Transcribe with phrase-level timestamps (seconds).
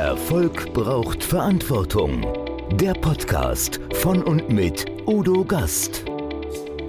[0.00, 2.26] Erfolg braucht Verantwortung.
[2.72, 6.06] Der Podcast von und mit Udo Gast.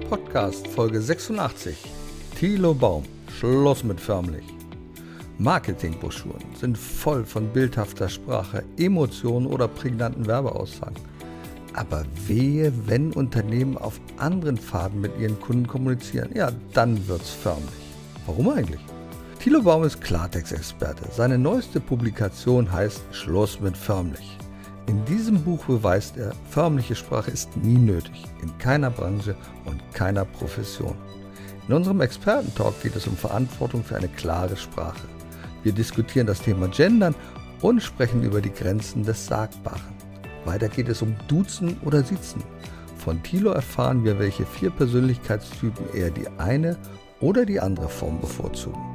[0.10, 1.76] Podcast Folge 86.
[2.40, 3.04] Thilo Baum.
[3.38, 4.46] Schluss mit förmlich.
[5.40, 10.96] Marketingbroschüren sind voll von bildhafter Sprache, Emotionen oder prägnanten Werbeaussagen.
[11.74, 17.76] Aber wehe, wenn Unternehmen auf anderen Faden mit ihren Kunden kommunizieren, ja, dann wird's förmlich.
[18.26, 18.80] Warum eigentlich?
[19.42, 21.02] Thilo Baum ist Klartext-Experte.
[21.12, 24.38] Seine neueste Publikation heißt Schluss mit förmlich.
[24.86, 29.36] In diesem Buch beweist er, förmliche Sprache ist nie nötig, in keiner Branche
[29.66, 30.96] und keiner Profession.
[31.68, 35.08] In unserem Expertentalk geht es um Verantwortung für eine klare Sprache.
[35.64, 37.16] Wir diskutieren das Thema Gendern
[37.62, 39.96] und sprechen über die Grenzen des Sagbaren.
[40.46, 42.44] Weiter geht es um Duzen oder Sitzen.
[42.96, 46.78] Von Thilo erfahren wir, welche vier Persönlichkeitstypen er die eine
[47.22, 48.91] oder die andere Form bevorzugen.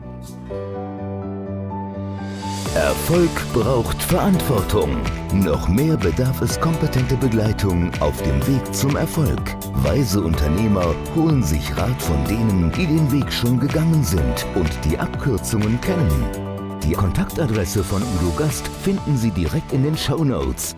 [2.77, 4.99] Erfolg braucht Verantwortung.
[5.33, 9.41] Noch mehr bedarf es kompetente Begleitung auf dem Weg zum Erfolg.
[9.83, 14.99] Weise Unternehmer holen sich Rat von denen, die den Weg schon gegangen sind und die
[14.99, 16.81] Abkürzungen kennen.
[16.83, 20.77] Die Kontaktadresse von Udo Gast finden Sie direkt in den Show Notes.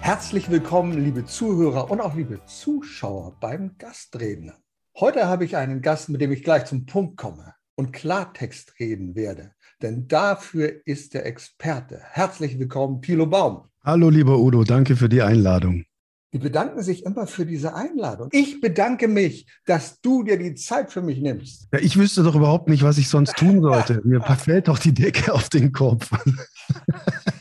[0.00, 4.54] Herzlich willkommen, liebe Zuhörer und auch liebe Zuschauer beim Gastredner.
[5.00, 9.14] Heute habe ich einen Gast, mit dem ich gleich zum Punkt komme und Klartext reden
[9.14, 9.52] werde.
[9.82, 12.00] Denn dafür ist der Experte.
[12.02, 13.68] Herzlich willkommen, Thilo Baum.
[13.82, 15.84] Hallo, lieber Udo, danke für die Einladung.
[16.32, 18.28] Die bedanken sich immer für diese Einladung.
[18.32, 21.68] Ich bedanke mich, dass du dir die Zeit für mich nimmst.
[21.72, 24.00] Ja, ich wüsste doch überhaupt nicht, was ich sonst tun sollte.
[24.04, 26.10] Mir fällt doch die Decke auf den Kopf.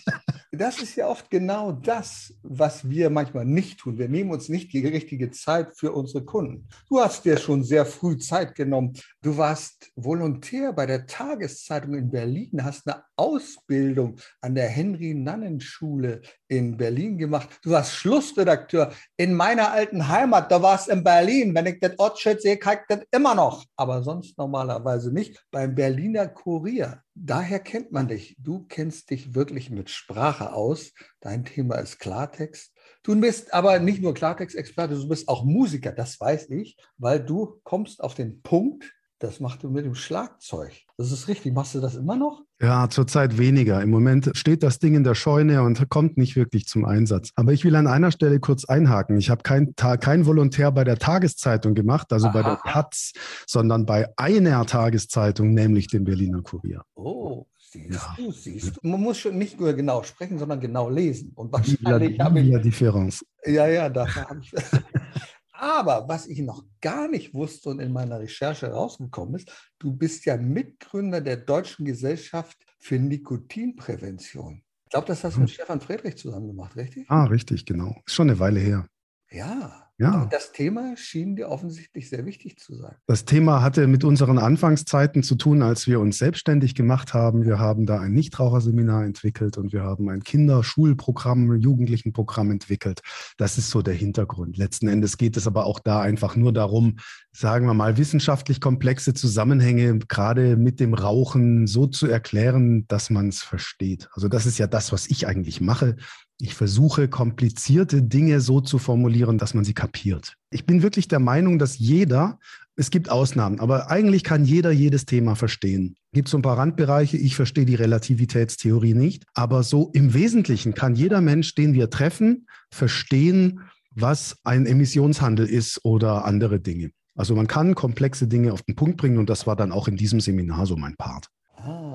[0.55, 3.97] das ist ja oft genau das, was wir manchmal nicht tun.
[3.97, 6.67] Wir nehmen uns nicht die richtige Zeit für unsere Kunden.
[6.87, 8.93] Du hast dir schon sehr früh Zeit genommen.
[9.21, 16.77] Du warst Volontär bei der Tageszeitung in Berlin, hast eine Ausbildung an der Henry-Nannen-Schule in
[16.77, 17.49] Berlin gemacht.
[17.63, 20.51] Du warst Schlussredakteur in meiner alten Heimat.
[20.51, 21.55] Da warst in Berlin.
[21.55, 23.65] Wenn ich das Ortsschild sehe, kann ich das immer noch.
[23.75, 25.43] Aber sonst normalerweise nicht.
[25.49, 27.01] Beim Berliner Kurier.
[27.15, 28.35] Daher kennt man dich.
[28.39, 30.93] Du kennst dich wirklich mit Sprache aus.
[31.19, 32.73] Dein Thema ist Klartext.
[33.03, 35.91] Du bist aber nicht nur Klartext-Experte, du bist auch Musiker.
[35.91, 38.91] Das weiß ich, weil du kommst auf den Punkt,
[39.23, 40.73] das machst du mit dem Schlagzeug.
[40.97, 41.53] Das ist richtig.
[41.53, 42.41] Machst du das immer noch?
[42.61, 43.81] Ja, zurzeit weniger.
[43.81, 47.31] Im Moment steht das Ding in der Scheune und kommt nicht wirklich zum Einsatz.
[47.35, 49.17] Aber ich will an einer Stelle kurz einhaken.
[49.17, 52.33] Ich habe kein, kein Volontär bei der Tageszeitung gemacht, also Aha.
[52.33, 53.13] bei der Taz,
[53.47, 56.83] sondern bei einer Tageszeitung, nämlich dem Berliner Kurier.
[56.95, 58.13] Oh, Siehst ja.
[58.17, 58.87] du, siehst du.
[58.87, 61.31] Man muss schon nicht nur genau sprechen, sondern genau lesen.
[61.33, 62.61] Und wahrscheinlich habe ich.
[62.61, 63.25] Differenz.
[63.45, 64.51] Ja, ja, dafür habe ich.
[65.63, 70.25] Aber was ich noch gar nicht wusste und in meiner Recherche rausgekommen ist, du bist
[70.25, 74.61] ja Mitgründer der Deutschen Gesellschaft für Nikotinprävention.
[74.83, 75.53] Ich glaube, das hast du mit hm.
[75.53, 77.09] Stefan Friedrich zusammen gemacht, richtig?
[77.09, 77.95] Ah, richtig, genau.
[78.05, 78.89] Ist schon eine Weile her.
[79.33, 79.83] Ja.
[79.99, 80.27] Ja.
[80.31, 82.95] Das Thema schien dir offensichtlich sehr wichtig zu sein.
[83.05, 87.45] Das Thema hatte mit unseren Anfangszeiten zu tun, als wir uns selbstständig gemacht haben.
[87.45, 93.01] Wir haben da ein Nichtraucherseminar entwickelt und wir haben ein Kinderschulprogramm, Jugendlichenprogramm entwickelt.
[93.37, 94.57] Das ist so der Hintergrund.
[94.57, 96.97] Letzten Endes geht es aber auch da einfach nur darum,
[97.31, 103.29] sagen wir mal, wissenschaftlich komplexe Zusammenhänge gerade mit dem Rauchen so zu erklären, dass man
[103.29, 104.09] es versteht.
[104.13, 105.97] Also das ist ja das, was ich eigentlich mache.
[106.43, 110.35] Ich versuche komplizierte Dinge so zu formulieren, dass man sie kapiert.
[110.51, 112.37] Ich bin wirklich der Meinung, dass jeder,
[112.75, 115.95] es gibt Ausnahmen, aber eigentlich kann jeder jedes Thema verstehen.
[116.11, 120.95] Gibt so ein paar Randbereiche, ich verstehe die Relativitätstheorie nicht, aber so im Wesentlichen kann
[120.95, 123.61] jeder Mensch, den wir treffen, verstehen,
[123.91, 126.91] was ein Emissionshandel ist oder andere Dinge.
[127.15, 129.95] Also man kann komplexe Dinge auf den Punkt bringen und das war dann auch in
[129.95, 131.29] diesem Seminar so mein Part.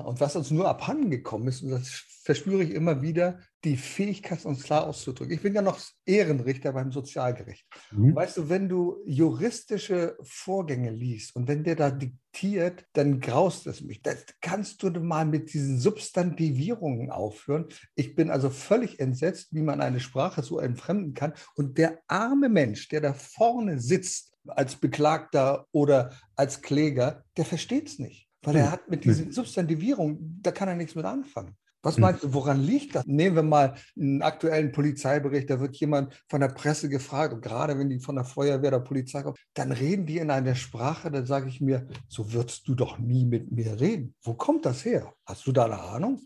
[0.05, 1.89] Und was uns nur abhanden gekommen ist, und das
[2.23, 5.33] verspüre ich immer wieder, die Fähigkeit, uns klar auszudrücken.
[5.33, 7.65] Ich bin ja noch Ehrenrichter beim Sozialgericht.
[7.91, 8.15] Mhm.
[8.15, 13.81] Weißt du, wenn du juristische Vorgänge liest und wenn der da diktiert, dann graust es
[13.81, 14.01] mich.
[14.01, 17.65] Das kannst du mal mit diesen Substantivierungen aufhören.
[17.95, 21.33] Ich bin also völlig entsetzt, wie man eine Sprache so entfremden kann.
[21.55, 27.87] Und der arme Mensch, der da vorne sitzt, als Beklagter oder als Kläger, der versteht
[27.87, 28.28] es nicht.
[28.41, 28.71] Weil er hm.
[28.71, 31.55] hat mit diesen Substantivierungen, da kann er nichts mit anfangen.
[31.81, 32.01] Was hm.
[32.01, 33.05] meinst du, woran liegt das?
[33.05, 37.77] Nehmen wir mal einen aktuellen Polizeibericht, da wird jemand von der Presse gefragt und gerade
[37.77, 41.25] wenn die von der Feuerwehr oder Polizei kommen, dann reden die in einer Sprache, da
[41.25, 44.13] sage ich mir, so würdest du doch nie mit mir reden.
[44.23, 45.13] Wo kommt das her?
[45.25, 46.21] Hast du da eine Ahnung?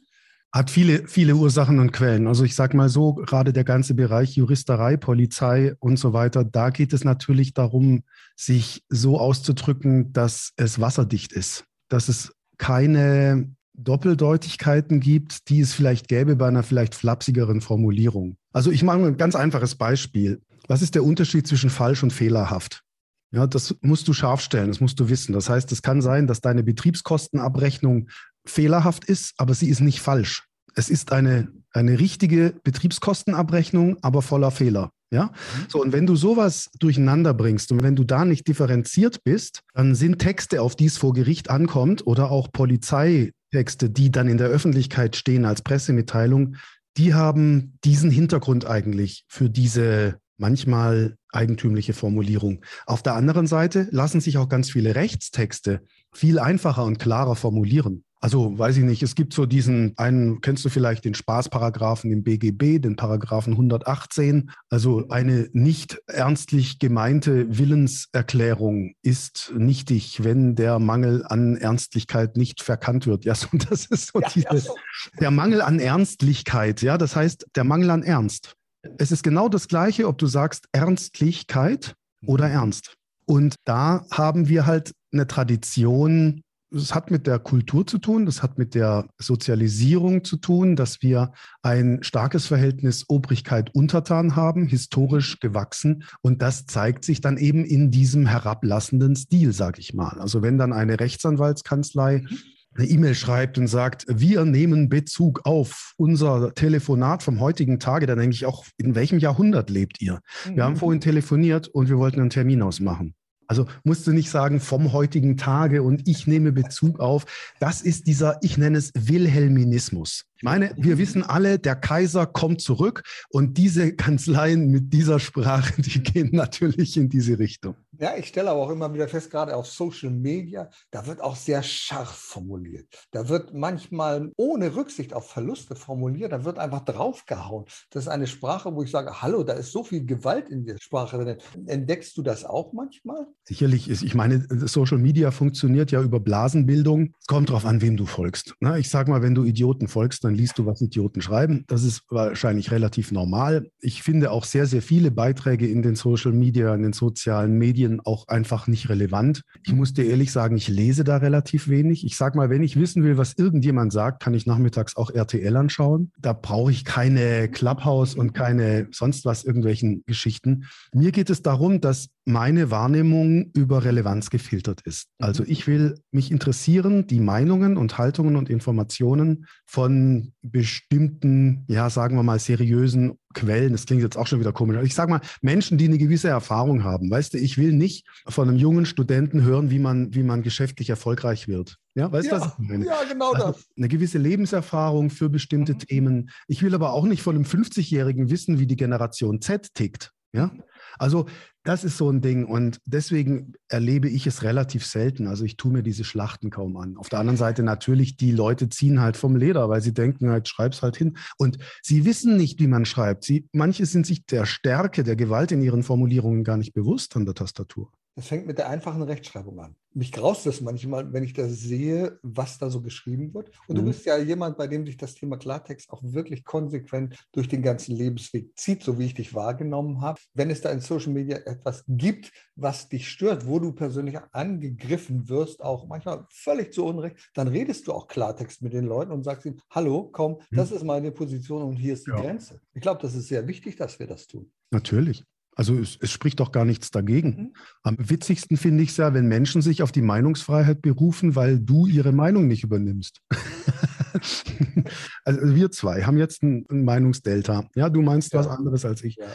[0.52, 2.28] Hat viele, viele Ursachen und Quellen.
[2.28, 6.70] Also ich sage mal so, gerade der ganze Bereich Juristerei, Polizei und so weiter, da
[6.70, 8.04] geht es natürlich darum,
[8.36, 16.08] sich so auszudrücken, dass es wasserdicht ist dass es keine Doppeldeutigkeiten gibt, die es vielleicht
[16.08, 18.36] gäbe bei einer vielleicht flapsigeren Formulierung.
[18.52, 20.42] Also ich mache ein ganz einfaches Beispiel.
[20.68, 22.84] Was ist der Unterschied zwischen falsch und fehlerhaft?
[23.32, 25.34] Ja, das musst du scharf stellen, das musst du wissen.
[25.34, 28.10] Das heißt, es kann sein, dass deine Betriebskostenabrechnung
[28.46, 30.48] fehlerhaft ist, aber sie ist nicht falsch.
[30.76, 34.92] Es ist eine, eine richtige Betriebskostenabrechnung, aber voller Fehler.
[35.14, 35.66] Ja, mhm.
[35.70, 39.94] so und wenn du sowas durcheinander bringst und wenn du da nicht differenziert bist, dann
[39.94, 44.48] sind Texte, auf die es vor Gericht ankommt oder auch Polizeitexte, die dann in der
[44.48, 46.56] Öffentlichkeit stehen als Pressemitteilung,
[46.98, 52.64] die haben diesen Hintergrund eigentlich für diese manchmal eigentümliche Formulierung.
[52.88, 55.82] Auf der anderen Seite lassen sich auch ganz viele Rechtstexte
[56.12, 58.04] viel einfacher und klarer formulieren.
[58.24, 62.24] Also weiß ich nicht, es gibt so diesen einen, kennst du vielleicht den Spaßparagraphen im
[62.24, 64.50] BGB, den Paragraphen 118.
[64.70, 73.08] Also eine nicht ernstlich gemeinte Willenserklärung ist nichtig, wenn der Mangel an Ernstlichkeit nicht verkannt
[73.08, 73.26] wird.
[73.26, 74.76] Ja, so, das ist so, ja, diese, ja, so.
[75.20, 76.82] der Mangel an Ernstlichkeit.
[76.82, 78.54] Ja, das heißt der Mangel an Ernst.
[78.98, 81.94] Es ist genau das Gleiche, ob du sagst Ernstlichkeit
[82.26, 82.54] oder mhm.
[82.54, 82.94] Ernst.
[83.26, 86.42] Und da haben wir halt eine Tradition,
[86.74, 91.02] es hat mit der Kultur zu tun, das hat mit der Sozialisierung zu tun, dass
[91.02, 91.32] wir
[91.62, 96.04] ein starkes Verhältnis Obrigkeit-Untertan haben, historisch gewachsen.
[96.22, 100.20] Und das zeigt sich dann eben in diesem herablassenden Stil, sage ich mal.
[100.20, 102.38] Also wenn dann eine Rechtsanwaltskanzlei mhm
[102.76, 108.18] eine E-Mail schreibt und sagt, wir nehmen Bezug auf unser Telefonat vom heutigen Tage, dann
[108.18, 110.22] denke ich auch, in welchem Jahrhundert lebt ihr?
[110.48, 110.56] Mhm.
[110.56, 110.78] Wir haben mhm.
[110.78, 113.14] vorhin telefoniert und wir wollten einen Termin ausmachen.
[113.48, 117.26] Also musst du nicht sagen vom heutigen Tage und ich nehme Bezug auf.
[117.60, 120.26] Das ist dieser, ich nenne es Wilhelminismus.
[120.38, 125.74] Ich meine, wir wissen alle, der Kaiser kommt zurück und diese Kanzleien mit dieser Sprache,
[125.82, 127.76] die gehen natürlich in diese Richtung.
[128.00, 131.36] Ja, ich stelle aber auch immer wieder fest, gerade auf Social Media, da wird auch
[131.36, 132.88] sehr scharf formuliert.
[133.12, 137.66] Da wird manchmal ohne Rücksicht auf Verluste formuliert, da wird einfach draufgehauen.
[137.92, 140.78] Das ist eine Sprache, wo ich sage, hallo, da ist so viel Gewalt in der
[140.80, 141.38] Sprache drin.
[141.68, 143.28] Entdeckst du das auch manchmal?
[143.44, 147.14] Sicherlich ist, ich meine, Social Media funktioniert ja über Blasenbildung.
[147.28, 148.56] Kommt darauf an, wem du folgst.
[148.60, 148.80] Ne?
[148.80, 151.64] Ich sage mal, wenn du Idioten folgst, dann liest du, was Idioten schreiben.
[151.68, 153.70] Das ist wahrscheinlich relativ normal.
[153.80, 157.83] Ich finde auch sehr, sehr viele Beiträge in den Social Media, in den sozialen Medien
[158.04, 159.44] auch einfach nicht relevant.
[159.64, 162.06] Ich muss dir ehrlich sagen, ich lese da relativ wenig.
[162.06, 165.56] Ich sage mal, wenn ich wissen will, was irgendjemand sagt, kann ich nachmittags auch RTL
[165.56, 166.12] anschauen.
[166.20, 170.66] Da brauche ich keine Clubhouse und keine sonst was irgendwelchen Geschichten.
[170.94, 175.08] Mir geht es darum, dass meine Wahrnehmung über Relevanz gefiltert ist.
[175.20, 182.16] Also ich will mich interessieren, die Meinungen und Haltungen und Informationen von bestimmten, ja, sagen
[182.16, 185.78] wir mal, seriösen Quellen, das klingt jetzt auch schon wieder komisch, ich sage mal, Menschen,
[185.78, 187.10] die eine gewisse Erfahrung haben.
[187.10, 190.90] Weißt du, ich will nicht von einem jungen Studenten hören, wie man, wie man geschäftlich
[190.90, 191.78] erfolgreich wird.
[191.96, 192.86] Ja, weißt du, ja, was ich meine?
[192.86, 193.68] Ja, genau also das.
[193.78, 195.80] Eine gewisse Lebenserfahrung für bestimmte mhm.
[195.80, 196.30] Themen.
[196.48, 200.12] Ich will aber auch nicht von einem 50-Jährigen wissen, wie die Generation Z tickt.
[200.36, 200.52] Ja,
[200.98, 201.28] also
[201.64, 205.28] das ist so ein Ding und deswegen erlebe ich es relativ selten.
[205.28, 206.98] Also ich tue mir diese Schlachten kaum an.
[206.98, 210.48] Auf der anderen Seite natürlich, die Leute ziehen halt vom Leder, weil sie denken halt,
[210.50, 211.18] schreib's halt hin.
[211.38, 213.24] Und sie wissen nicht, wie man schreibt.
[213.24, 217.26] Sie, manche sind sich der Stärke, der Gewalt in ihren Formulierungen gar nicht bewusst an
[217.26, 217.92] der Tastatur.
[218.16, 219.76] Das fängt mit der einfachen Rechtschreibung an.
[219.96, 223.52] Mich graust das manchmal, wenn ich das sehe, was da so geschrieben wird.
[223.68, 223.82] Und mhm.
[223.82, 227.62] du bist ja jemand, bei dem sich das Thema Klartext auch wirklich konsequent durch den
[227.62, 230.20] ganzen Lebensweg zieht, so wie ich dich wahrgenommen habe.
[230.34, 235.30] Wenn es da in Social Media etwas gibt, was dich stört, wo du persönlich angegriffen
[235.30, 239.24] wirst, auch manchmal völlig zu Unrecht, dann redest du auch Klartext mit den Leuten und
[239.24, 240.56] sagst ihnen, hallo, komm, mhm.
[240.56, 242.22] das ist meine Position und hier ist die ja.
[242.22, 242.62] Grenze.
[242.74, 244.52] Ich glaube, das ist sehr wichtig, dass wir das tun.
[244.72, 245.24] Natürlich.
[245.56, 247.30] Also es, es, spricht doch gar nichts dagegen.
[247.30, 247.54] Mhm.
[247.84, 251.86] Am witzigsten finde ich es ja, wenn Menschen sich auf die Meinungsfreiheit berufen, weil du
[251.88, 253.22] ihre Meinung nicht übernimmst.
[255.26, 257.68] also wir zwei haben jetzt ein, ein Meinungsdelta.
[257.76, 258.40] Ja, du meinst ja.
[258.40, 259.18] was anderes als ich.
[259.18, 259.28] Ja,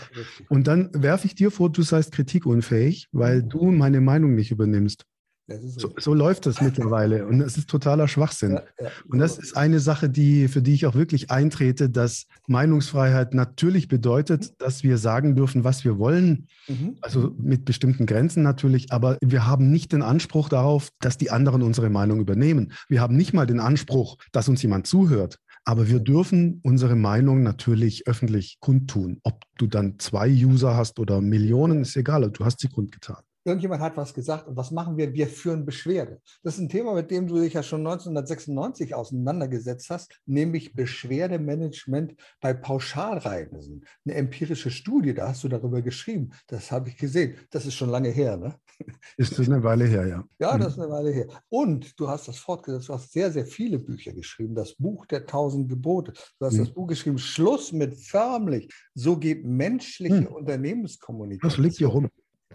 [0.49, 3.49] Und dann werfe ich dir vor, du seist kritikunfähig, weil mhm.
[3.49, 5.05] du meine Meinung nicht übernimmst.
[5.49, 8.53] So, so, läuft das mittlerweile und es ist totaler Schwachsinn.
[8.53, 12.27] Ja, ja, und das ist eine Sache, die, für die ich auch wirklich eintrete, dass
[12.49, 14.55] Meinungsfreiheit natürlich bedeutet, mhm.
[14.59, 16.99] dass wir sagen dürfen, was wir wollen, mhm.
[17.01, 21.63] also mit bestimmten Grenzen natürlich, aber wir haben nicht den Anspruch darauf, dass die anderen
[21.63, 22.73] unsere Meinung übernehmen.
[22.91, 25.39] Wir haben nicht mal den Anspruch, dass uns jemand zuhört.
[25.65, 29.21] Aber wir dürfen unsere Meinung natürlich öffentlich kundtun.
[29.23, 33.23] Ob du dann zwei User hast oder Millionen, ist egal, du hast sie kundgetan.
[33.49, 35.15] Irgendjemand hat was gesagt und was machen wir?
[35.15, 36.21] Wir führen Beschwerde.
[36.43, 42.15] Das ist ein Thema, mit dem du dich ja schon 1996 auseinandergesetzt hast, nämlich Beschwerdemanagement
[42.43, 43.87] bei Pauschalreisen.
[44.05, 46.31] Eine empirische Studie, da hast du darüber geschrieben.
[46.47, 47.37] Das habe ich gesehen.
[47.51, 48.55] Das ist schon lange her, ne?
[49.17, 50.25] Ist das eine Weile her, ja.
[50.39, 51.27] Ja, das ist eine Weile her.
[51.49, 52.89] Und du hast das fortgesetzt.
[52.89, 54.55] Du hast sehr, sehr viele Bücher geschrieben.
[54.55, 56.13] Das Buch der tausend Gebote.
[56.39, 56.59] Du hast mhm.
[56.59, 58.73] das Buch geschrieben, Schluss mit förmlich.
[58.95, 60.27] So geht menschliche mhm.
[60.27, 61.51] Unternehmenskommunikation.
[61.51, 62.09] Das liegt hier rum.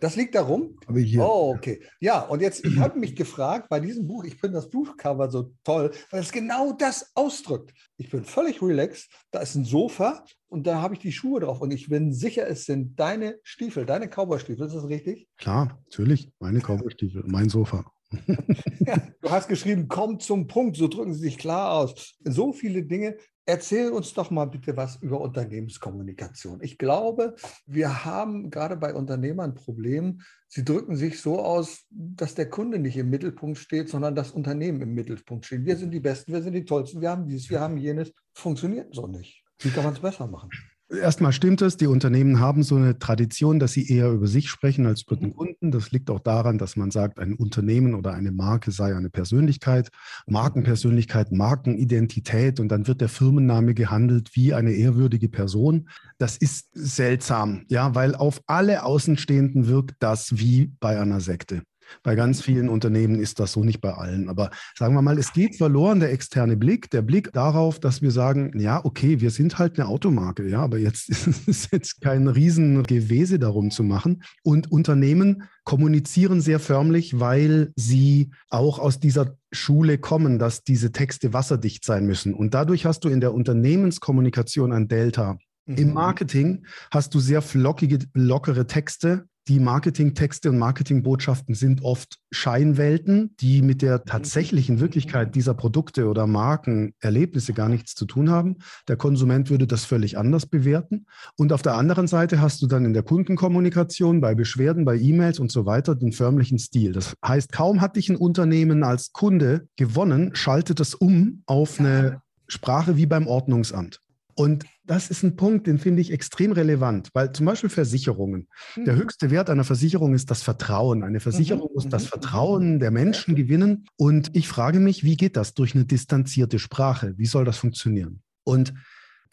[0.03, 0.77] Das liegt darum?
[0.85, 1.21] Aber hier.
[1.21, 1.81] Oh, okay.
[2.01, 5.53] Ja, und jetzt, ich habe mich gefragt, bei diesem Buch, ich finde das Buchcover so
[5.63, 7.73] toll, weil es genau das ausdrückt.
[7.95, 11.61] Ich bin völlig relaxed, da ist ein Sofa und da habe ich die Schuhe drauf
[11.61, 15.29] und ich bin sicher, es sind deine Stiefel, deine Cowboystiefel, ist das richtig?
[15.37, 17.89] Klar, natürlich, meine Cowboystiefel, mein Sofa.
[18.27, 22.15] Du hast geschrieben, komm zum Punkt, so drücken sie sich klar aus.
[22.23, 26.61] So viele Dinge, Erzähl uns doch mal bitte was über Unternehmenskommunikation.
[26.61, 30.21] Ich glaube, wir haben gerade bei Unternehmern ein Problem.
[30.47, 34.81] Sie drücken sich so aus, dass der Kunde nicht im Mittelpunkt steht, sondern das Unternehmen
[34.81, 35.65] im Mittelpunkt steht.
[35.65, 38.13] Wir sind die Besten, wir sind die Tollsten, wir haben dies, wir haben jenes.
[38.33, 39.43] Funktioniert so nicht.
[39.59, 40.49] Wie kann man es besser machen?
[40.89, 44.85] Erstmal stimmt es, die Unternehmen haben so eine Tradition, dass sie eher über sich sprechen
[44.85, 45.35] als über den mhm.
[45.35, 45.71] Kunden.
[45.71, 49.89] Das liegt auch daran, dass man sagt, ein Unternehmen oder eine Marke sei eine Persönlichkeit,
[50.27, 55.89] Markenpersönlichkeit, Markenidentität und dann wird der Firmenname gehandelt wie eine ehrwürdige Person.
[56.17, 61.63] Das ist seltsam, ja, weil auf alle Außenstehenden wirkt das wie bei einer Sekte.
[62.01, 64.29] Bei ganz vielen Unternehmen ist das so, nicht bei allen.
[64.29, 68.11] Aber sagen wir mal, es geht verloren der externe Blick, der Blick darauf, dass wir
[68.11, 72.27] sagen, ja, okay, wir sind halt eine Automarke, ja, aber jetzt ist es jetzt kein
[72.27, 74.23] Riesengewese darum zu machen.
[74.43, 81.33] Und Unternehmen kommunizieren sehr förmlich, weil sie auch aus dieser Schule kommen, dass diese Texte
[81.33, 82.33] wasserdicht sein müssen.
[82.33, 85.37] Und dadurch hast du in der Unternehmenskommunikation ein Delta.
[85.65, 85.93] Im mhm.
[85.93, 93.61] Marketing hast du sehr flockige, lockere Texte, die Marketingtexte und Marketingbotschaften sind oft Scheinwelten, die
[93.61, 98.57] mit der tatsächlichen Wirklichkeit dieser Produkte oder Markenerlebnisse gar nichts zu tun haben.
[98.87, 101.07] Der Konsument würde das völlig anders bewerten.
[101.35, 105.39] Und auf der anderen Seite hast du dann in der Kundenkommunikation, bei Beschwerden, bei E-Mails
[105.39, 106.93] und so weiter den förmlichen Stil.
[106.93, 112.21] Das heißt, kaum hat dich ein Unternehmen als Kunde gewonnen, schaltet es um auf eine
[112.47, 113.99] Sprache wie beim Ordnungsamt.
[114.35, 118.47] Und das ist ein Punkt, den finde ich extrem relevant, weil zum Beispiel Versicherungen.
[118.75, 118.85] Mhm.
[118.85, 121.03] Der höchste Wert einer Versicherung ist das Vertrauen.
[121.03, 121.75] Eine Versicherung mhm.
[121.75, 122.07] muss das mhm.
[122.07, 123.85] Vertrauen der Menschen gewinnen.
[123.95, 127.13] Und ich frage mich, wie geht das durch eine distanzierte Sprache?
[127.17, 128.21] Wie soll das funktionieren?
[128.43, 128.73] Und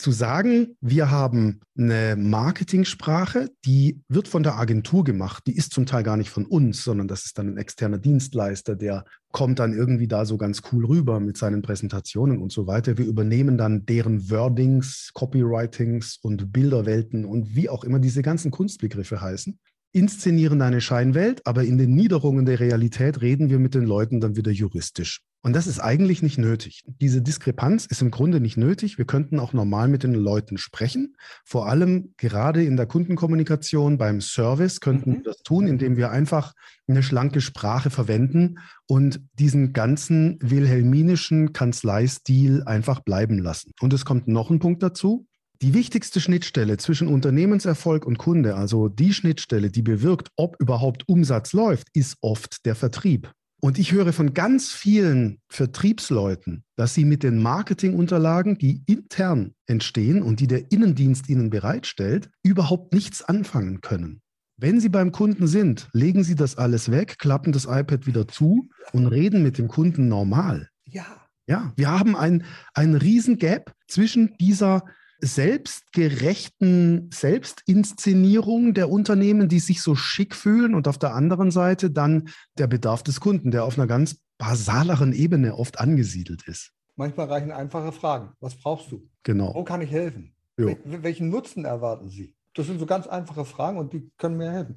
[0.01, 5.87] zu sagen, wir haben eine Marketingsprache, die wird von der Agentur gemacht, die ist zum
[5.87, 9.73] Teil gar nicht von uns, sondern das ist dann ein externer Dienstleister, der kommt dann
[9.73, 12.99] irgendwie da so ganz cool rüber mit seinen Präsentationen und so weiter.
[12.99, 19.21] Wir übernehmen dann deren Wordings, Copywritings und Bilderwelten und wie auch immer diese ganzen Kunstbegriffe
[19.21, 19.59] heißen
[19.93, 24.37] inszenieren eine Scheinwelt, aber in den Niederungen der Realität reden wir mit den Leuten dann
[24.37, 25.23] wieder juristisch.
[25.43, 26.85] Und das ist eigentlich nicht nötig.
[27.01, 28.99] Diese Diskrepanz ist im Grunde nicht nötig.
[28.99, 31.17] Wir könnten auch normal mit den Leuten sprechen.
[31.45, 35.15] Vor allem gerade in der Kundenkommunikation beim Service könnten mhm.
[35.17, 36.53] wir das tun, indem wir einfach
[36.89, 43.73] eine schlanke Sprache verwenden und diesen ganzen wilhelminischen Kanzleistil einfach bleiben lassen.
[43.81, 45.27] Und es kommt noch ein Punkt dazu.
[45.63, 51.53] Die wichtigste Schnittstelle zwischen Unternehmenserfolg und Kunde, also die Schnittstelle, die bewirkt, ob überhaupt Umsatz
[51.53, 53.31] läuft, ist oft der Vertrieb.
[53.63, 60.23] Und ich höre von ganz vielen Vertriebsleuten, dass sie mit den Marketingunterlagen, die intern entstehen
[60.23, 64.23] und die der Innendienst ihnen bereitstellt, überhaupt nichts anfangen können.
[64.57, 68.69] Wenn Sie beim Kunden sind, legen Sie das alles weg, klappen das iPad wieder zu
[68.93, 70.69] und reden mit dem Kunden normal.
[70.85, 71.07] Ja.
[71.47, 74.85] Ja, wir haben ein, ein riesen Gap zwischen dieser
[75.21, 82.29] selbstgerechten Selbstinszenierung der Unternehmen, die sich so schick fühlen und auf der anderen Seite dann
[82.59, 86.73] der Bedarf des Kunden, der auf einer ganz basaleren Ebene oft angesiedelt ist.
[86.97, 88.33] Manchmal reichen einfache Fragen.
[88.41, 89.09] Was brauchst du?
[89.23, 89.55] Genau.
[89.55, 90.35] Wo kann ich helfen?
[90.59, 90.77] Jo.
[90.85, 92.35] Welchen Nutzen erwarten Sie?
[92.55, 94.77] Das sind so ganz einfache Fragen und die können mir helfen.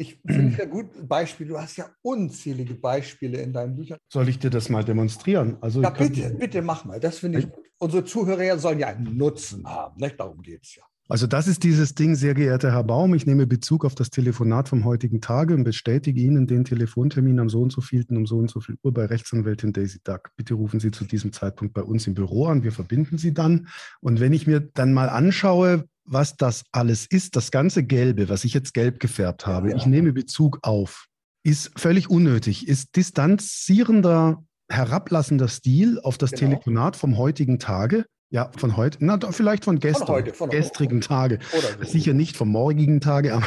[0.00, 3.98] Ich finde es ja gut, Beispiel, du hast ja unzählige Beispiele in deinen Büchern.
[4.08, 5.58] Soll ich dir das mal demonstrieren?
[5.60, 6.98] Also ja, bitte, bitte mach mal.
[6.98, 7.64] Das finde ich gut.
[7.78, 10.00] Unsere Zuhörer sollen ja einen Nutzen haben.
[10.00, 10.18] Nicht?
[10.18, 10.84] Darum geht es ja.
[11.10, 13.14] Also das ist dieses Ding, sehr geehrter Herr Baum.
[13.14, 17.48] Ich nehme Bezug auf das Telefonat vom heutigen Tage und bestätige Ihnen den Telefontermin am
[17.48, 20.30] so und so vielten um so und so viel Uhr bei Rechtsanwältin Daisy Duck.
[20.36, 22.62] Bitte rufen Sie zu diesem Zeitpunkt bei uns im Büro an.
[22.62, 23.68] Wir verbinden Sie dann.
[24.00, 28.44] Und wenn ich mir dann mal anschaue, was das alles ist, das ganze Gelbe, was
[28.44, 29.76] ich jetzt gelb gefärbt habe, ja.
[29.76, 31.06] ich nehme Bezug auf,
[31.44, 36.50] ist völlig unnötig, ist distanzierender, herablassender Stil auf das genau.
[36.50, 38.04] Telefonat vom heutigen Tage.
[38.32, 38.98] Ja, von heute.
[39.00, 40.06] Na, vielleicht von gestern.
[40.06, 41.00] Von heute, von gestrigen.
[41.00, 41.40] Tage.
[41.52, 41.90] Oder so.
[41.90, 43.44] Sicher nicht vom morgigen Tage, aber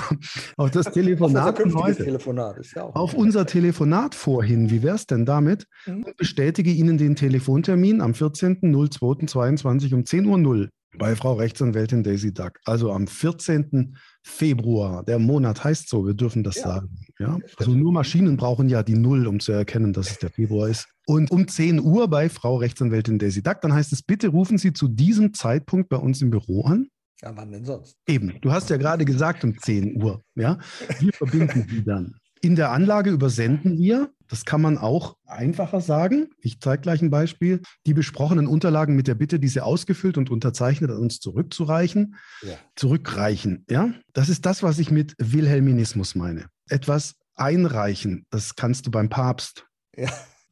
[0.58, 2.04] auf das Telefonat auf unser heute.
[2.04, 4.70] Telefonat ist ja auf unser Telefonat vorhin.
[4.70, 5.68] Wie wäre es denn damit?
[5.86, 6.06] Mhm.
[6.18, 12.60] Bestätige Ihnen den Telefontermin am 14.02.22 um 10.00 Uhr bei Frau Rechtsanwältin Daisy Duck.
[12.66, 13.98] Also am 14.
[14.24, 15.04] Februar.
[15.04, 16.64] Der Monat heißt so, wir dürfen das ja.
[16.64, 17.00] sagen.
[17.20, 17.38] Ja?
[17.58, 20.88] Also nur Maschinen brauchen ja die Null, um zu erkennen, dass es der Februar ist.
[21.06, 24.74] Und um 10 Uhr bei Frau Rechtsanwältin Daisy Duck, dann heißt es, bitte rufen Sie
[24.74, 26.88] zu diesem Zeitpunkt bei uns im Büro an.
[27.22, 27.98] Ja, wann denn sonst?
[28.08, 30.22] Eben, du hast ja gerade gesagt um 10 Uhr.
[30.36, 30.58] Ja?
[31.00, 32.16] Wir verbinden Sie dann.
[32.44, 37.10] In der Anlage übersenden wir, das kann man auch einfacher sagen, ich zeige gleich ein
[37.10, 42.56] Beispiel, die besprochenen Unterlagen mit der Bitte, diese ausgefüllt und unterzeichnet an uns zurückzureichen, ja.
[42.76, 43.64] zurückreichen.
[43.70, 43.94] Ja?
[44.12, 46.48] Das ist das, was ich mit Wilhelminismus meine.
[46.68, 49.66] Etwas einreichen, das kannst du beim Papst.
[49.96, 50.12] Ja.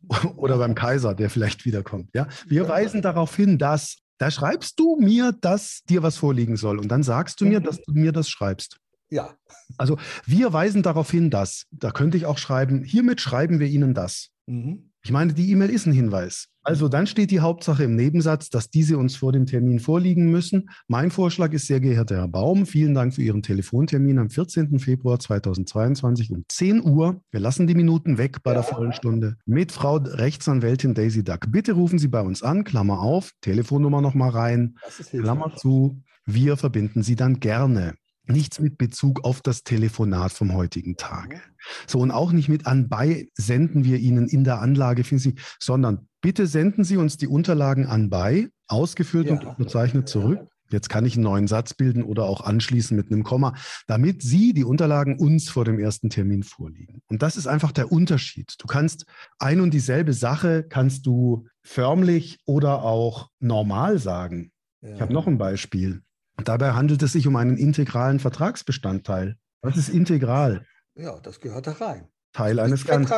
[0.38, 2.07] Oder beim Kaiser, der vielleicht wiederkommt.
[2.13, 2.29] Ja?
[2.48, 6.79] Wir weisen darauf hin, dass da schreibst du mir, dass dir was vorliegen soll.
[6.79, 7.65] Und dann sagst du mir, mhm.
[7.65, 8.77] dass du mir das schreibst.
[9.12, 9.36] Ja.
[9.77, 13.94] Also wir weisen darauf hin, dass, da könnte ich auch schreiben, hiermit schreiben wir Ihnen
[13.94, 14.30] das.
[14.48, 14.91] Mhm.
[15.03, 16.48] Ich meine, die E-Mail ist ein Hinweis.
[16.63, 20.70] Also dann steht die Hauptsache im Nebensatz, dass diese uns vor dem Termin vorliegen müssen.
[20.88, 24.77] Mein Vorschlag ist, sehr geehrter Herr Baum, vielen Dank für Ihren Telefontermin am 14.
[24.77, 27.20] Februar 2022 um 10 Uhr.
[27.32, 28.62] Wir lassen die Minuten weg bei ja.
[28.62, 31.51] der vollen Stunde mit Frau Rechtsanwältin Daisy Duck.
[31.51, 34.75] Bitte rufen Sie bei uns an, Klammer auf, Telefonnummer nochmal rein,
[35.10, 36.03] Klammer zu.
[36.27, 37.96] Wir verbinden Sie dann gerne.
[38.25, 41.41] Nichts mit Bezug auf das Telefonat vom heutigen Tage.
[41.87, 46.47] So und auch nicht mit anbei senden wir Ihnen in der Anlage, Sie, sondern bitte
[46.47, 49.33] senden Sie uns die Unterlagen anbei, ausgefüllt ja.
[49.33, 50.47] und unterzeichnet zurück.
[50.71, 53.55] Jetzt kann ich einen neuen Satz bilden oder auch anschließen mit einem Komma,
[53.87, 57.01] damit Sie die Unterlagen uns vor dem ersten Termin vorliegen.
[57.07, 58.55] Und das ist einfach der Unterschied.
[58.57, 59.05] Du kannst
[59.37, 64.51] ein und dieselbe Sache kannst du förmlich oder auch normal sagen.
[64.81, 64.95] Ja.
[64.95, 66.01] Ich habe noch ein Beispiel.
[66.48, 69.38] Dabei handelt es sich um einen integralen Vertragsbestandteil.
[69.62, 70.65] Was ist integral?
[70.95, 72.07] Ja, das gehört da rein.
[72.33, 73.13] Teil eines Ganzen.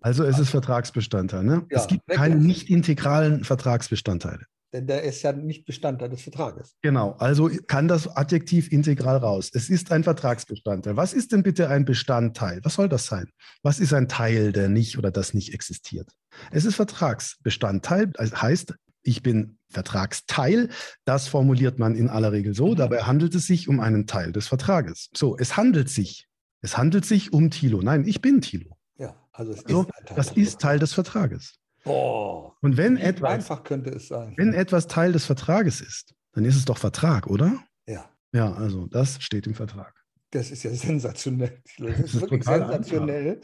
[0.00, 1.44] Also es ist Vertragsbestandteil.
[1.44, 1.66] Ne?
[1.70, 4.46] Ja, es gibt keine nicht integralen Vertragsbestandteile.
[4.74, 6.74] Denn der ist ja nicht Bestandteil des Vertrages.
[6.82, 9.50] Genau, also kann das Adjektiv integral raus.
[9.54, 10.96] Es ist ein Vertragsbestandteil.
[10.96, 12.58] Was ist denn bitte ein Bestandteil?
[12.64, 13.30] Was soll das sein?
[13.62, 16.10] Was ist ein Teil, der nicht oder das nicht existiert?
[16.50, 18.74] Es ist Vertragsbestandteil, das heißt,
[19.04, 20.70] ich bin Vertragsteil.
[21.04, 22.68] Das formuliert man in aller Regel so.
[22.72, 22.76] Mhm.
[22.76, 25.10] Dabei handelt es sich um einen Teil des Vertrages.
[25.14, 26.26] So, es handelt sich.
[26.60, 27.82] Es handelt sich um Thilo.
[27.82, 28.76] Nein, ich bin Thilo.
[28.96, 31.58] Ja, also es also, ist Teil das ist Teil des Vertrages.
[31.84, 32.56] Boah.
[32.62, 34.32] Und wenn etwas, einfach könnte es sein.
[34.36, 37.62] Wenn etwas Teil des Vertrages ist, dann ist es doch Vertrag, oder?
[37.86, 38.08] Ja.
[38.32, 40.03] Ja, also das steht im Vertrag.
[40.34, 41.62] Das ist ja sensationell.
[41.78, 43.40] Das ist, wirklich sensationell.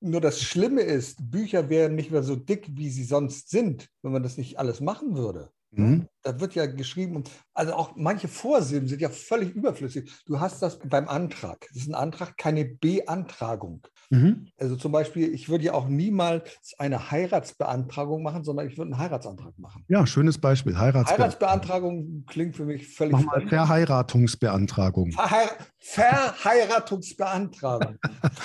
[0.00, 4.12] Nur das Schlimme ist, Bücher wären nicht mehr so dick, wie sie sonst sind, wenn
[4.12, 5.50] man das nicht alles machen würde.
[5.72, 6.06] Mhm.
[6.22, 10.10] Da wird ja geschrieben, also auch manche Vorsilben sind ja völlig überflüssig.
[10.26, 11.66] Du hast das beim Antrag.
[11.68, 13.86] Das ist ein Antrag, keine Beantragung.
[14.10, 14.48] Mhm.
[14.58, 19.00] Also zum Beispiel, ich würde ja auch niemals eine Heiratsbeantragung machen, sondern ich würde einen
[19.00, 19.84] Heiratsantrag machen.
[19.88, 20.76] Ja, schönes Beispiel.
[20.76, 23.12] Heiratsbeantragung, Heiratsbeantragung klingt für mich völlig.
[23.12, 25.12] Mach mal Verheiratungsbeantragung.
[25.12, 27.98] Verheir Verheiratungsbeantragung.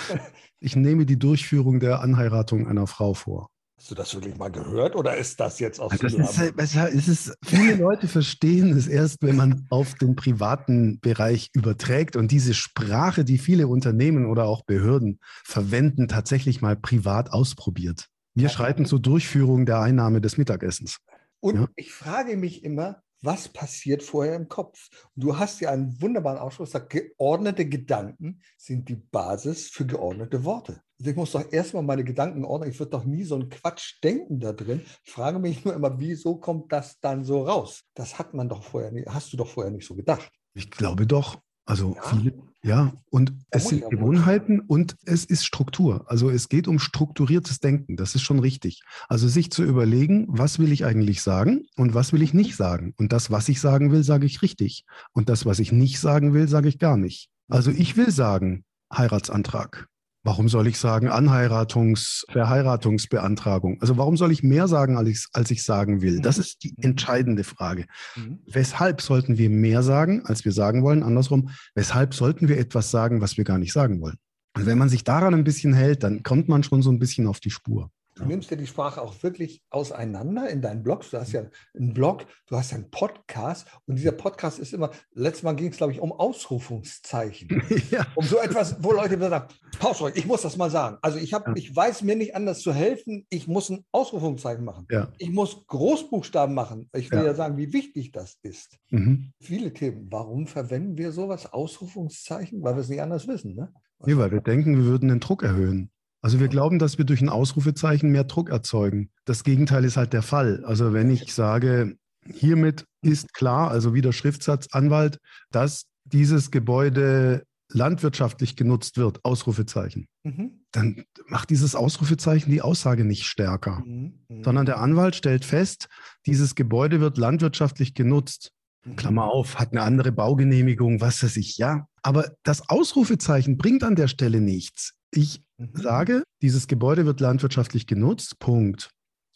[0.59, 3.49] ich nehme die Durchführung der Anheiratung einer Frau vor.
[3.85, 7.37] Hast du das wirklich mal gehört oder ist das jetzt aus das ist, es ist,
[7.45, 13.23] Viele Leute verstehen es erst, wenn man auf den privaten Bereich überträgt und diese Sprache,
[13.23, 18.07] die viele Unternehmen oder auch Behörden verwenden, tatsächlich mal privat ausprobiert.
[18.33, 20.97] Wir schreiten zur Durchführung der Einnahme des Mittagessens.
[21.39, 21.67] Und ja?
[21.75, 24.89] ich frage mich immer, was passiert vorher im Kopf?
[25.15, 30.81] du hast ja einen wunderbaren Ausspruch, sagt, geordnete Gedanken sind die Basis für geordnete Worte.
[30.99, 32.69] Also ich muss doch erstmal meine Gedanken ordnen.
[32.69, 34.81] Ich würde doch nie so einen Quatsch denken da drin.
[35.03, 37.81] Ich frage mich nur immer, wieso kommt das dann so raus?
[37.95, 40.31] Das hat man doch vorher nicht, hast du doch vorher nicht so gedacht.
[40.53, 41.39] Ich glaube doch.
[41.67, 42.01] Also ja?
[42.09, 46.05] viele, ja, und da es sind Gewohnheiten und es ist Struktur.
[46.07, 48.81] Also es geht um strukturiertes Denken, das ist schon richtig.
[49.09, 52.93] Also sich zu überlegen, was will ich eigentlich sagen und was will ich nicht sagen.
[52.97, 54.85] Und das, was ich sagen will, sage ich richtig.
[55.11, 57.29] Und das, was ich nicht sagen will, sage ich gar nicht.
[57.49, 58.63] Also ich will sagen,
[58.95, 59.87] Heiratsantrag.
[60.25, 63.79] Warum soll ich sagen Anheiratungs-, Verheiratungsbeantragung?
[63.79, 66.19] Also warum soll ich mehr sagen, als ich, als ich sagen will?
[66.19, 66.83] Das ist die mhm.
[66.83, 67.85] entscheidende Frage.
[68.15, 68.39] Mhm.
[68.47, 71.03] Weshalb sollten wir mehr sagen, als wir sagen wollen?
[71.03, 74.17] Andersrum, weshalb sollten wir etwas sagen, was wir gar nicht sagen wollen?
[74.57, 77.27] Und wenn man sich daran ein bisschen hält, dann kommt man schon so ein bisschen
[77.27, 77.91] auf die Spur.
[78.15, 81.09] Du nimmst ja die Sprache auch wirklich auseinander in deinen Blogs.
[81.09, 81.43] Du hast ja
[81.77, 85.67] einen Blog, du hast ja einen Podcast und dieser Podcast ist immer, letztes Mal ging
[85.67, 87.61] es, glaube ich, um Ausrufungszeichen.
[87.91, 88.05] Ja.
[88.15, 90.97] Um so etwas, wo Leute sagen, Pause, ich muss das mal sagen.
[91.01, 91.53] Also ich, hab, ja.
[91.55, 94.87] ich weiß mir nicht anders zu helfen, ich muss ein Ausrufungszeichen machen.
[94.89, 95.11] Ja.
[95.17, 96.89] Ich muss Großbuchstaben machen.
[96.93, 98.77] Ich will ja, sagen, wie wichtig das ist.
[98.89, 99.33] Mhm.
[99.39, 100.07] Viele Themen.
[100.09, 102.63] Warum verwenden wir sowas, Ausrufungszeichen?
[102.63, 103.55] Weil wir es nicht anders wissen.
[103.55, 103.71] Ne?
[104.05, 105.91] Nee, weil wir denken, wir würden den Druck erhöhen.
[106.25, 109.11] Also wir glauben, dass wir durch ein Ausrufezeichen mehr Druck erzeugen.
[109.25, 110.65] Das Gegenteil ist halt der Fall.
[110.65, 115.19] Also wenn ich sage, hiermit ist klar, also wie der Schriftsatz Anwalt,
[115.51, 120.65] dass dieses Gebäude landwirtschaftlich genutzt wird, Ausrufezeichen, mhm.
[120.71, 124.25] dann macht dieses Ausrufezeichen die Aussage nicht stärker, mhm.
[124.27, 124.43] Mhm.
[124.43, 125.89] sondern der Anwalt stellt fest,
[126.25, 128.51] dieses Gebäude wird landwirtschaftlich genutzt.
[128.83, 128.95] Mhm.
[128.95, 131.85] Klammer auf, hat eine andere Baugenehmigung, was weiß ich, ja.
[132.01, 134.94] Aber das Ausrufezeichen bringt an der Stelle nichts.
[135.11, 135.69] Ich mhm.
[135.73, 138.89] sage, dieses Gebäude wird landwirtschaftlich genutzt, Punkt.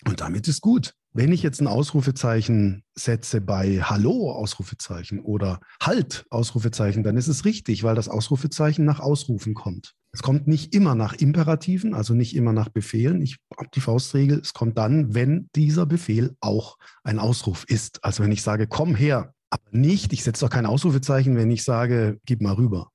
[0.05, 0.93] Und damit ist gut.
[1.11, 7.45] Wenn ich jetzt ein Ausrufezeichen setze bei Hallo Ausrufezeichen oder Halt Ausrufezeichen, dann ist es
[7.45, 9.95] richtig, weil das Ausrufezeichen nach Ausrufen kommt.
[10.11, 13.21] Es kommt nicht immer nach Imperativen, also nicht immer nach Befehlen.
[13.21, 18.03] Ich habe die Faustregel, es kommt dann, wenn dieser Befehl auch ein Ausruf ist.
[18.03, 21.63] Also wenn ich sage, komm her, aber nicht, ich setze doch kein Ausrufezeichen, wenn ich
[21.63, 22.91] sage, gib mal rüber.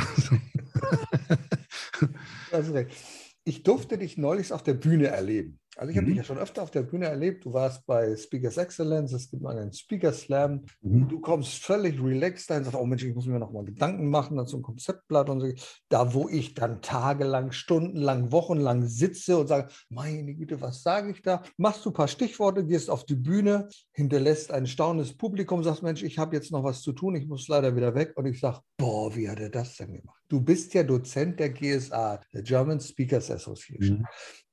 [3.44, 5.60] ich durfte dich neulich auf der Bühne erleben.
[5.76, 6.10] Also ich habe mhm.
[6.10, 7.44] dich ja schon öfter auf der Bühne erlebt.
[7.44, 10.64] Du warst bei Speakers Excellence, es gibt mal einen Speaker Slam.
[10.82, 11.08] Mhm.
[11.08, 14.08] Du kommst völlig relaxed da und sagst, oh Mensch, ich muss mir noch mal Gedanken
[14.08, 15.52] machen, dann so ein Konzeptblatt und so.
[15.88, 21.22] Da, wo ich dann tagelang, stundenlang, wochenlang sitze und sage, meine Güte, was sage ich
[21.22, 21.42] da?
[21.56, 26.02] Machst du ein paar Stichworte, gehst auf die Bühne, hinterlässt ein staunendes Publikum, sagst, Mensch,
[26.02, 28.12] ich habe jetzt noch was zu tun, ich muss leider wieder weg.
[28.16, 30.20] Und ich sage, boah, wie hat er das denn gemacht?
[30.28, 33.98] Du bist ja Dozent der GSA, der German Speakers Association.
[33.98, 34.06] Mhm.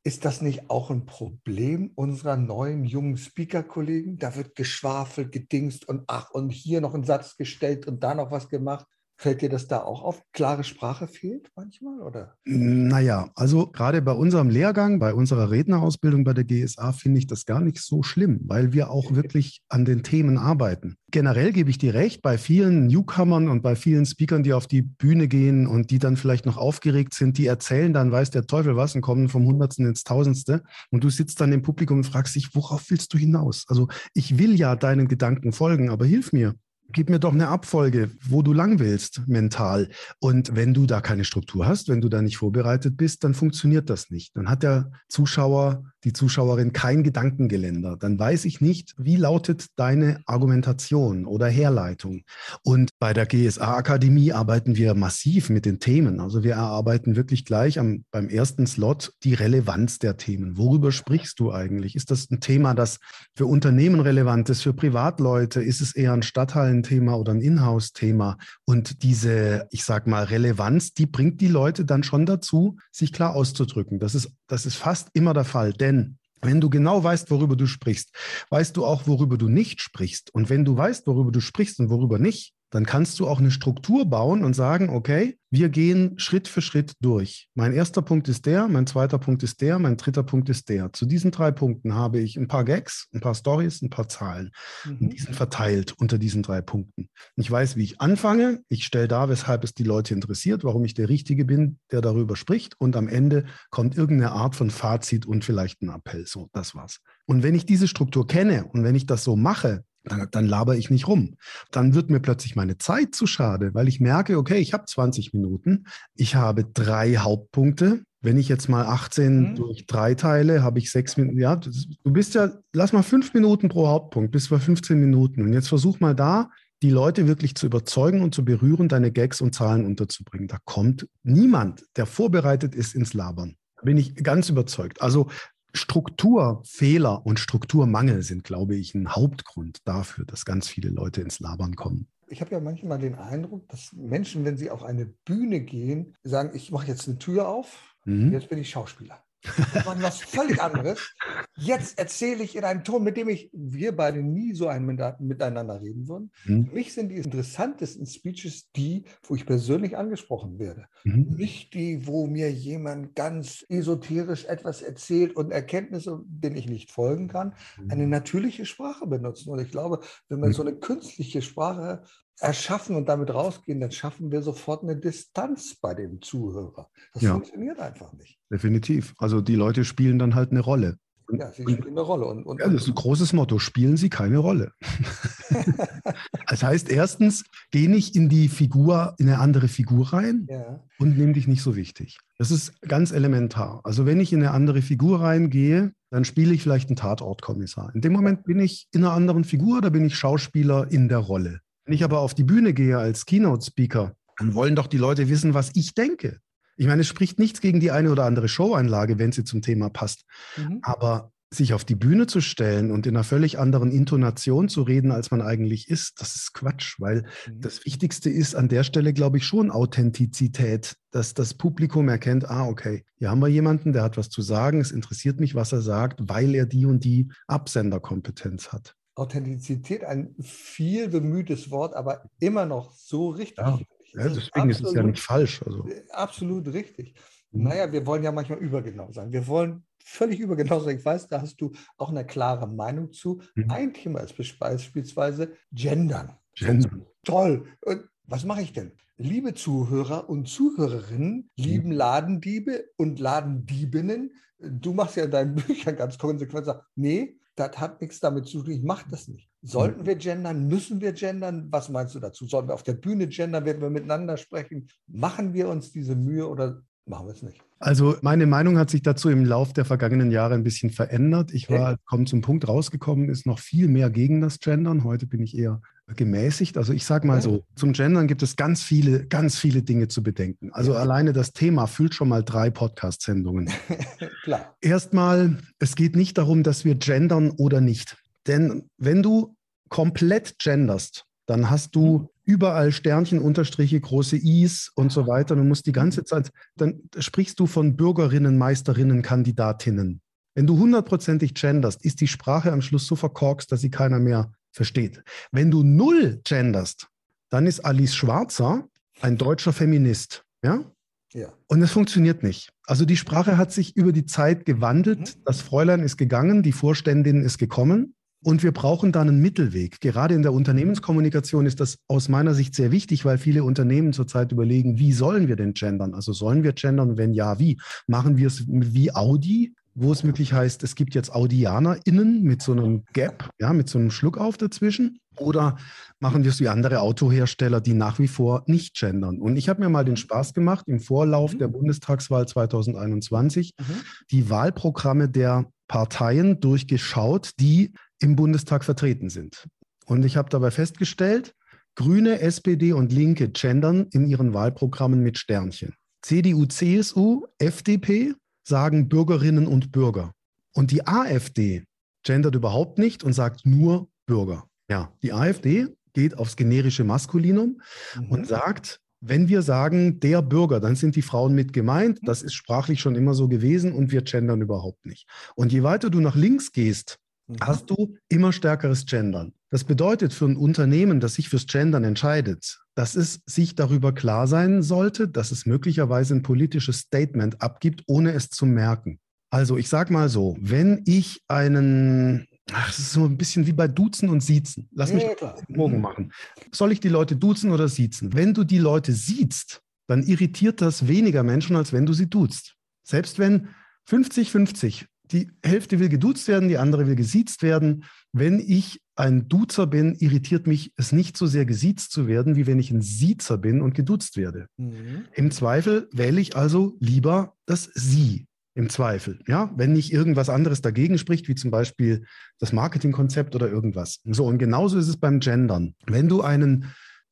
[0.03, 4.17] Ist das nicht auch ein Problem unserer neuen jungen Speaker-Kollegen?
[4.17, 8.31] Da wird geschwafelt, gedingst und ach, und hier noch ein Satz gestellt und da noch
[8.31, 8.87] was gemacht.
[9.21, 10.23] Fällt dir das da auch auf?
[10.33, 12.33] Klare Sprache fehlt manchmal, oder?
[12.43, 17.45] Naja, also gerade bei unserem Lehrgang, bei unserer Rednerausbildung bei der GSA finde ich das
[17.45, 20.95] gar nicht so schlimm, weil wir auch wirklich an den Themen arbeiten.
[21.11, 24.81] Generell gebe ich dir recht, bei vielen Newcomern und bei vielen Speakern, die auf die
[24.81, 28.75] Bühne gehen und die dann vielleicht noch aufgeregt sind, die erzählen dann, weiß der Teufel
[28.75, 30.63] was und kommen vom Hundertsten ins Tausendste.
[30.89, 33.65] Und du sitzt dann im Publikum und fragst dich, worauf willst du hinaus?
[33.67, 36.55] Also ich will ja deinen Gedanken folgen, aber hilf mir
[36.93, 39.89] gib mir doch eine Abfolge, wo du lang willst, mental.
[40.19, 43.89] Und wenn du da keine Struktur hast, wenn du da nicht vorbereitet bist, dann funktioniert
[43.89, 44.35] das nicht.
[44.35, 47.97] Dann hat der Zuschauer, die Zuschauerin kein Gedankengeländer.
[47.97, 52.23] Dann weiß ich nicht, wie lautet deine Argumentation oder Herleitung.
[52.63, 56.19] Und bei der GSA-Akademie arbeiten wir massiv mit den Themen.
[56.19, 60.57] Also wir erarbeiten wirklich gleich am, beim ersten Slot die Relevanz der Themen.
[60.57, 61.95] Worüber sprichst du eigentlich?
[61.95, 62.99] Ist das ein Thema, das
[63.35, 65.61] für Unternehmen relevant ist, für Privatleute?
[65.61, 66.80] Ist es eher ein Stadtteil?
[66.83, 68.37] Thema oder ein Inhouse-Thema.
[68.65, 73.35] Und diese, ich sag mal, Relevanz, die bringt die Leute dann schon dazu, sich klar
[73.35, 73.99] auszudrücken.
[73.99, 77.67] Das ist, das ist fast immer der Fall, denn wenn du genau weißt, worüber du
[77.67, 78.15] sprichst,
[78.49, 80.33] weißt du auch, worüber du nicht sprichst.
[80.33, 83.51] Und wenn du weißt, worüber du sprichst und worüber nicht, dann kannst du auch eine
[83.51, 87.49] Struktur bauen und sagen, okay, wir gehen Schritt für Schritt durch.
[87.53, 90.93] Mein erster Punkt ist der, mein zweiter Punkt ist der, mein dritter Punkt ist der.
[90.93, 94.51] Zu diesen drei Punkten habe ich ein paar Gags, ein paar Stories, ein paar Zahlen.
[94.85, 94.97] Mhm.
[95.01, 97.09] Und die sind verteilt unter diesen drei Punkten.
[97.35, 98.61] Ich weiß, wie ich anfange.
[98.69, 102.37] Ich stelle dar, weshalb es die Leute interessiert, warum ich der Richtige bin, der darüber
[102.37, 102.79] spricht.
[102.79, 106.25] Und am Ende kommt irgendeine Art von Fazit und vielleicht ein Appell.
[106.25, 107.01] So, das war's.
[107.25, 110.75] Und wenn ich diese Struktur kenne und wenn ich das so mache, dann, dann laber
[110.75, 111.35] ich nicht rum.
[111.71, 115.33] Dann wird mir plötzlich meine Zeit zu schade, weil ich merke, okay, ich habe 20
[115.33, 115.85] Minuten,
[116.15, 118.03] ich habe drei Hauptpunkte.
[118.23, 119.55] Wenn ich jetzt mal 18 mhm.
[119.55, 121.39] durch drei teile, habe ich sechs Minuten.
[121.39, 121.71] Ja, du
[122.03, 125.41] bist ja, lass mal fünf Minuten pro Hauptpunkt, bis bei 15 Minuten.
[125.41, 126.49] Und jetzt versuch mal da,
[126.83, 130.47] die Leute wirklich zu überzeugen und zu berühren, deine Gags und Zahlen unterzubringen.
[130.47, 133.55] Da kommt niemand, der vorbereitet ist, ins Labern.
[133.75, 135.01] Da bin ich ganz überzeugt.
[135.01, 135.29] Also
[135.73, 141.75] Strukturfehler und Strukturmangel sind, glaube ich, ein Hauptgrund dafür, dass ganz viele Leute ins Labern
[141.75, 142.07] kommen.
[142.27, 146.51] Ich habe ja manchmal den Eindruck, dass Menschen, wenn sie auf eine Bühne gehen, sagen,
[146.53, 148.31] ich mache jetzt eine Tür auf, mhm.
[148.31, 149.21] jetzt bin ich Schauspieler.
[149.43, 151.15] Das war was völlig anderes.
[151.57, 155.81] Jetzt erzähle ich in einem Ton, mit dem ich, wir beide nie so ein miteinander
[155.81, 156.31] reden würden.
[156.45, 156.67] Mhm.
[156.67, 160.85] Für mich sind die interessantesten Speeches die, wo ich persönlich angesprochen werde.
[161.03, 161.35] Mhm.
[161.37, 167.27] Nicht die, wo mir jemand ganz esoterisch etwas erzählt und Erkenntnisse, denen ich nicht folgen
[167.27, 167.53] kann.
[167.79, 167.91] Mhm.
[167.91, 169.49] Eine natürliche Sprache benutzen.
[169.49, 170.53] Und ich glaube, wenn man mhm.
[170.53, 172.03] so eine künstliche Sprache
[172.41, 176.89] erschaffen und damit rausgehen, dann schaffen wir sofort eine Distanz bei dem Zuhörer.
[177.13, 177.33] Das Ja.
[177.33, 178.39] funktioniert einfach nicht.
[178.51, 179.13] Definitiv.
[179.17, 180.97] Also die Leute spielen dann halt eine Rolle.
[181.33, 182.25] Ja, sie spielen eine Rolle.
[182.25, 183.57] Und, und, Ja, das ist ein großes Motto.
[183.59, 184.71] Spielen Sie keine Rolle.
[186.47, 190.83] das heißt, erstens, geh nicht in die Figur, in eine andere Figur rein ja.
[190.99, 192.19] und nimm dich nicht so wichtig.
[192.37, 193.81] Das ist ganz elementar.
[193.83, 197.93] Also wenn ich in eine andere Figur reingehe, dann spiele ich vielleicht einen Tatortkommissar.
[197.95, 201.19] In dem Moment bin ich in einer anderen Figur, da bin ich Schauspieler in der
[201.19, 201.61] Rolle.
[201.85, 205.53] Wenn ich aber auf die Bühne gehe als Keynote-Speaker, dann wollen doch die Leute wissen,
[205.53, 206.39] was ich denke.
[206.77, 209.89] Ich meine, es spricht nichts gegen die eine oder andere Showeinlage, wenn sie zum Thema
[209.89, 210.23] passt.
[210.57, 210.79] Mhm.
[210.81, 215.11] Aber sich auf die Bühne zu stellen und in einer völlig anderen Intonation zu reden,
[215.11, 217.59] als man eigentlich ist, das ist Quatsch, weil Mhm.
[217.59, 222.67] das Wichtigste ist an der Stelle, glaube ich, schon Authentizität, dass das Publikum erkennt, ah,
[222.67, 225.81] okay, hier haben wir jemanden, der hat was zu sagen, es interessiert mich, was er
[225.81, 228.95] sagt, weil er die und die Absenderkompetenz hat.
[229.15, 233.57] Authentizität, ein viel bemühtes Wort, aber immer noch so richtig.
[233.57, 233.79] Ja.
[234.13, 235.63] Ja, Das deswegen ist es ja absolut- nicht falsch.
[235.65, 237.13] Also, Absolut richtig.
[237.51, 237.63] Mhm.
[237.63, 239.31] Naja, wir wollen ja manchmal übergenau sein.
[239.31, 240.97] Wir wollen völlig übergenau sein.
[240.97, 243.41] Ich weiß, da hast du auch eine klare Meinung zu.
[243.55, 243.69] Mhm.
[243.71, 246.35] Ein Thema ist beispielsweise Gendern.
[246.55, 246.89] Gender.
[247.23, 247.65] Toll.
[247.85, 248.91] Und was mache ich denn?
[249.17, 251.63] Liebe Zuhörer und Zuhörerinnen, Mhm.
[251.63, 255.55] lieben Ladendiebe und Ladendiebinnen, du machst ja in deinen
[255.89, 259.49] Büchern ganz konsequent, sagst, nee, das hat nichts damit zu tun, ich mache das nicht.
[259.61, 260.67] Sollten wir gendern?
[260.67, 261.67] Müssen wir gendern?
[261.69, 262.47] Was meinst du dazu?
[262.47, 263.65] Sollen wir auf der Bühne gendern?
[263.65, 264.87] Werden wir miteinander sprechen?
[265.07, 267.61] Machen wir uns diese Mühe oder machen wir es nicht?
[267.77, 271.51] Also meine Meinung hat sich dazu im Lauf der vergangenen Jahre ein bisschen verändert.
[271.53, 275.03] Ich war, kaum zum Punkt rausgekommen, ist noch viel mehr gegen das Gendern.
[275.03, 275.81] Heute bin ich eher
[276.15, 276.77] gemäßigt.
[276.77, 280.21] Also ich sage mal so, zum Gendern gibt es ganz viele, ganz viele Dinge zu
[280.23, 280.71] bedenken.
[280.73, 280.99] Also Ja.
[280.99, 283.69] alleine das Thema füllt schon mal drei Podcast-Sendungen.
[284.43, 284.75] Klar.
[284.81, 288.17] Erstmal, es geht nicht darum, dass wir gendern oder nicht.
[288.47, 289.55] Denn wenn du
[289.89, 295.53] komplett genderst, dann hast du überall Sternchen, Unterstriche, große Is und so weiter.
[295.57, 300.21] Du musst die ganze Zeit, dann sprichst du von Bürgerinnen, Meisterinnen, Kandidatinnen.
[300.55, 304.53] Wenn du hundertprozentig genderst, ist die Sprache am Schluss so verkorkst, dass sie keiner mehr
[304.71, 305.23] versteht.
[305.51, 307.09] Wenn du null genderst,
[307.49, 308.87] dann ist Alice Schwarzer
[309.19, 310.45] ein deutscher Feminist.
[310.63, 310.85] Ja?
[311.33, 311.49] Ja.
[311.67, 312.71] Und es funktioniert nicht.
[312.85, 315.19] Also die Sprache hat sich über die Zeit gewandelt.
[315.19, 315.43] Mhm.
[315.43, 318.15] Das Fräulein ist gegangen, die Vorständin ist gekommen.
[318.43, 320.01] Und wir brauchen da einen Mittelweg.
[320.01, 324.51] Gerade in der Unternehmenskommunikation ist das aus meiner Sicht sehr wichtig, weil viele Unternehmen zurzeit
[324.51, 326.15] überlegen, wie sollen wir denn gendern?
[326.15, 327.17] Also sollen wir gendern?
[327.17, 327.79] Wenn ja, wie?
[328.07, 332.71] Machen wir es wie Audi, wo es möglich heißt, es gibt jetzt AudianerInnen mit so
[332.71, 335.19] einem Gap, ja, mit so einem Schluckauf dazwischen?
[335.37, 335.77] Oder
[336.19, 339.39] machen wir es wie andere Autohersteller, die nach wie vor nicht gendern?
[339.39, 341.59] Und ich habe mir mal den Spaß gemacht, im Vorlauf Mhm.
[341.59, 343.83] der Bundestagswahl 2021 Mhm.
[344.31, 347.91] die Wahlprogramme der Parteien durchgeschaut, die
[348.21, 349.67] im Bundestag vertreten sind.
[350.05, 351.53] Und ich habe dabei festgestellt,
[351.95, 355.93] Grüne, SPD und Linke gendern in ihren Wahlprogrammen mit Sternchen.
[356.21, 360.33] CDU, CSU, FDP sagen Bürgerinnen und Bürger.
[360.73, 361.83] Und die AfD
[362.23, 364.67] gendert überhaupt nicht und sagt nur Bürger.
[364.89, 367.81] Ja, die AfD geht aufs generische Maskulinum
[368.15, 368.29] Mhm.
[368.29, 372.19] und sagt, wenn wir sagen, der Bürger, dann sind die Frauen mit gemeint.
[372.23, 375.27] Das ist sprachlich schon immer so gewesen und wir gendern überhaupt nicht.
[375.55, 377.17] Und je weiter du nach links gehst.
[377.59, 379.53] Hast du immer stärkeres Gendern.
[379.69, 384.47] Das bedeutet für ein Unternehmen, das sich fürs Gendern entscheidet, dass es sich darüber klar
[384.47, 389.19] sein sollte, dass es möglicherweise ein politisches Statement abgibt, ohne es zu merken.
[389.49, 393.73] Also ich sage mal so, wenn ich einen, ach, es ist so ein bisschen wie
[393.73, 394.89] bei Duzen und Siezen.
[394.93, 396.31] Lass mich ja, Bogen machen.
[396.71, 398.33] Soll ich die Leute duzen oder siezen?
[398.33, 402.75] Wenn du die Leute siehst, dann irritiert das weniger Menschen, als wenn du sie duzt.
[403.03, 403.69] Selbst wenn
[404.09, 408.03] 50-50, die Hälfte will geduzt werden, die andere will gesiezt werden.
[408.33, 412.67] Wenn ich ein Duzer bin, irritiert mich es nicht so sehr gesiezt zu werden, wie
[412.67, 414.67] wenn ich ein Siezer bin und geduzt werde.
[414.77, 415.25] Mhm.
[415.33, 418.47] Im Zweifel wähle ich also lieber das Sie.
[418.73, 422.23] Im Zweifel, ja, wenn nicht irgendwas anderes dagegen spricht, wie zum Beispiel
[422.57, 424.21] das Marketingkonzept oder irgendwas.
[424.23, 425.93] So, und genauso ist es beim Gendern.
[426.07, 426.85] Wenn du einen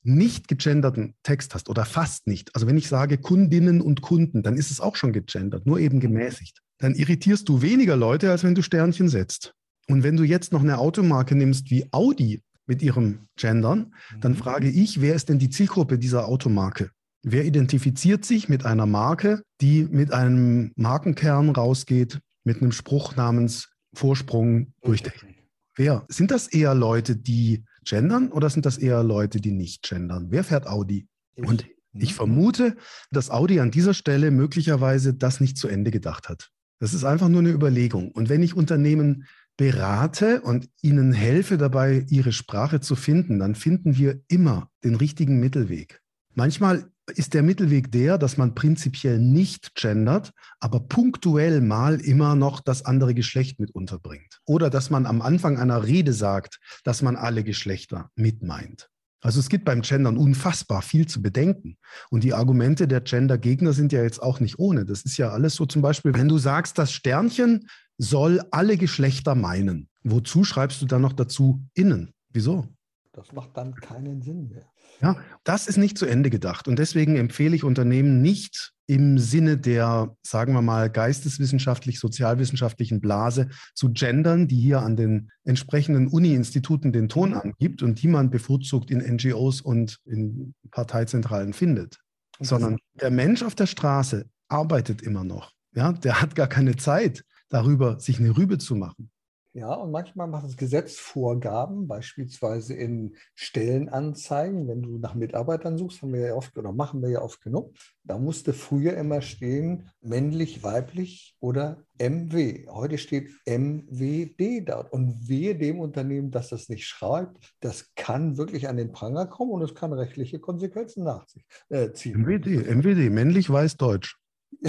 [0.04, 4.58] nicht gegenderten Text hast oder fast nicht, also wenn ich sage Kundinnen und Kunden, dann
[4.58, 6.60] ist es auch schon gegendert, nur eben gemäßigt.
[6.80, 9.54] Dann irritierst du weniger Leute, als wenn du Sternchen setzt.
[9.88, 14.38] Und wenn du jetzt noch eine Automarke nimmst wie Audi mit ihrem Gendern, dann Mhm.
[14.38, 16.92] frage ich, wer ist denn die Zielgruppe dieser Automarke?
[17.24, 23.70] Wer identifiziert sich mit einer Marke, die mit einem Markenkern rausgeht, mit einem Spruch namens
[23.94, 25.36] Vorsprung durch Technik?
[25.76, 26.06] Wer?
[26.08, 30.28] Sind das eher Leute, die gendern oder sind das eher Leute, die nicht gendern?
[30.30, 31.08] Wer fährt Audi?
[31.36, 32.16] Und ich Mhm.
[32.16, 32.78] vermute,
[33.12, 36.52] dass Audi an dieser Stelle möglicherweise das nicht zu Ende gedacht hat.
[36.80, 38.12] Das ist einfach nur eine Überlegung.
[38.12, 39.26] Und wenn ich Unternehmen
[39.58, 45.40] berate und ihnen helfe dabei, ihre Sprache zu finden, dann finden wir immer den richtigen
[45.40, 46.02] Mittelweg.
[46.34, 52.62] Manchmal ist der Mittelweg der, dass man prinzipiell nicht gendert, aber punktuell mal immer noch
[52.62, 54.40] das andere Geschlecht mit unterbringt.
[54.46, 58.90] Oder dass man am Anfang einer Rede sagt, dass man alle Geschlechter mit meint.
[59.22, 61.78] Also es gibt beim Gendern unfassbar viel zu bedenken.
[62.10, 64.86] Und die Argumente der Gender-Gegner sind ja jetzt auch nicht ohne.
[64.86, 69.36] Das ist ja alles so zum Beispiel, wenn du sagst, das Sternchen soll alle Geschlechter
[69.36, 69.90] meinen.
[70.04, 72.14] Wozu schreibst du dann noch dazu innen?
[72.30, 72.68] Wieso?
[73.12, 74.66] Das macht dann keinen Sinn mehr.
[75.02, 76.68] Ja, das ist nicht zu Ende gedacht.
[76.68, 83.92] Und deswegen empfehle ich Unternehmen nicht im Sinne der, sagen wir mal, geisteswissenschaftlich-sozialwissenschaftlichen Blase zu
[83.92, 88.98] gendern, die hier an den entsprechenden Uni-Instituten den Ton angibt und die man bevorzugt in
[88.98, 92.00] NGOs und in Parteizentralen findet.
[92.40, 95.52] Sondern der Mensch auf der Straße arbeitet immer noch.
[95.76, 99.12] Ja, der hat gar keine Zeit, darüber sich eine Rübe zu machen.
[99.54, 106.04] Ja, und manchmal macht das Gesetz Vorgaben, beispielsweise in Stellenanzeigen, wenn du nach Mitarbeitern suchst,
[106.04, 107.74] haben wir ja oft oder machen wir ja oft genug.
[108.04, 112.68] Da musste früher immer stehen männlich, weiblich oder MW.
[112.70, 114.94] Heute steht MWD dort.
[114.94, 119.52] Und wehe dem Unternehmen, dass das nicht schreibt, das kann wirklich an den Pranger kommen
[119.52, 122.22] und es kann rechtliche Konsequenzen nach sich äh, ziehen.
[122.22, 124.20] MWD, MWD, männlich, weiß, deutsch.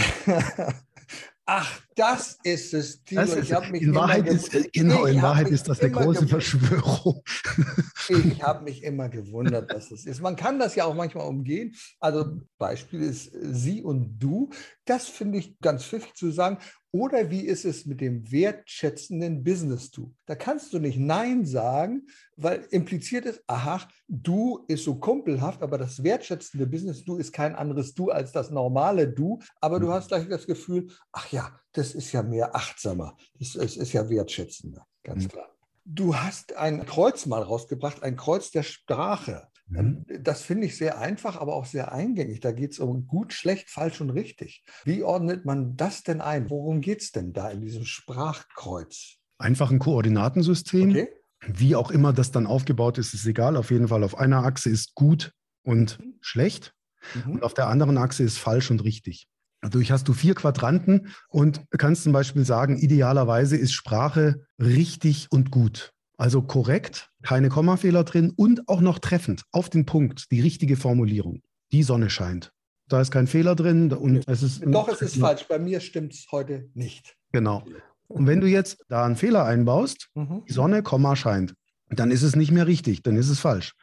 [1.45, 3.05] Ach, das ist es.
[3.05, 3.21] Tilo.
[3.21, 7.23] Das ist, in Wahrheit ist, genau, in Wahrheit ist das eine große Verschwörung.
[8.09, 10.23] Ich habe mich immer gewundert, dass es ist.
[10.23, 11.75] Man kann das ja auch manchmal umgehen.
[11.99, 14.49] Also Beispiel ist sie und du.
[14.87, 16.59] Das finde ich ganz pfiffig zu sagen.
[16.93, 20.13] Oder wie ist es mit dem wertschätzenden Business-Du?
[20.27, 25.79] Da kannst du nicht Nein sagen, weil impliziert ist, aha, du ist so kumpelhaft, aber
[25.79, 29.39] das wertschätzende Business-Du ist kein anderes Du als das normale Du.
[29.61, 29.93] Aber du mhm.
[29.93, 33.17] hast gleich das Gefühl, ach ja, das ist ja mehr achtsamer.
[33.39, 35.29] Das ist, ist ja wertschätzender, ganz mhm.
[35.29, 35.49] klar.
[35.85, 39.49] Du hast ein Kreuz mal rausgebracht, ein Kreuz der Sprache.
[39.67, 40.05] Mhm.
[40.21, 42.41] Das finde ich sehr einfach, aber auch sehr eingängig.
[42.41, 44.63] Da geht es um gut, schlecht, falsch und richtig.
[44.85, 46.51] Wie ordnet man das denn ein?
[46.51, 49.17] Worum geht es denn da in diesem Sprachkreuz?
[49.39, 50.91] Einfach ein Koordinatensystem.
[50.91, 51.09] Okay.
[51.47, 53.57] Wie auch immer das dann aufgebaut ist, ist egal.
[53.57, 56.19] Auf jeden Fall auf einer Achse ist gut und mhm.
[56.21, 56.75] schlecht
[57.15, 57.33] mhm.
[57.33, 59.29] und auf der anderen Achse ist falsch und richtig.
[59.61, 65.51] Dadurch hast du vier Quadranten und kannst zum Beispiel sagen, idealerweise ist Sprache richtig und
[65.51, 65.93] gut.
[66.17, 71.43] Also korrekt, keine Kommafehler drin und auch noch treffend, auf den Punkt, die richtige Formulierung.
[71.73, 72.53] Die Sonne scheint.
[72.89, 74.63] Da ist kein Fehler drin und es ist.
[74.67, 75.47] Doch, es ist falsch.
[75.49, 77.17] Bei mir stimmt es heute nicht.
[77.33, 77.65] Genau.
[78.09, 80.43] Und wenn du jetzt da einen Fehler einbaust, mhm.
[80.49, 81.55] die Sonne, Komma scheint,
[81.89, 83.75] dann ist es nicht mehr richtig, dann ist es falsch.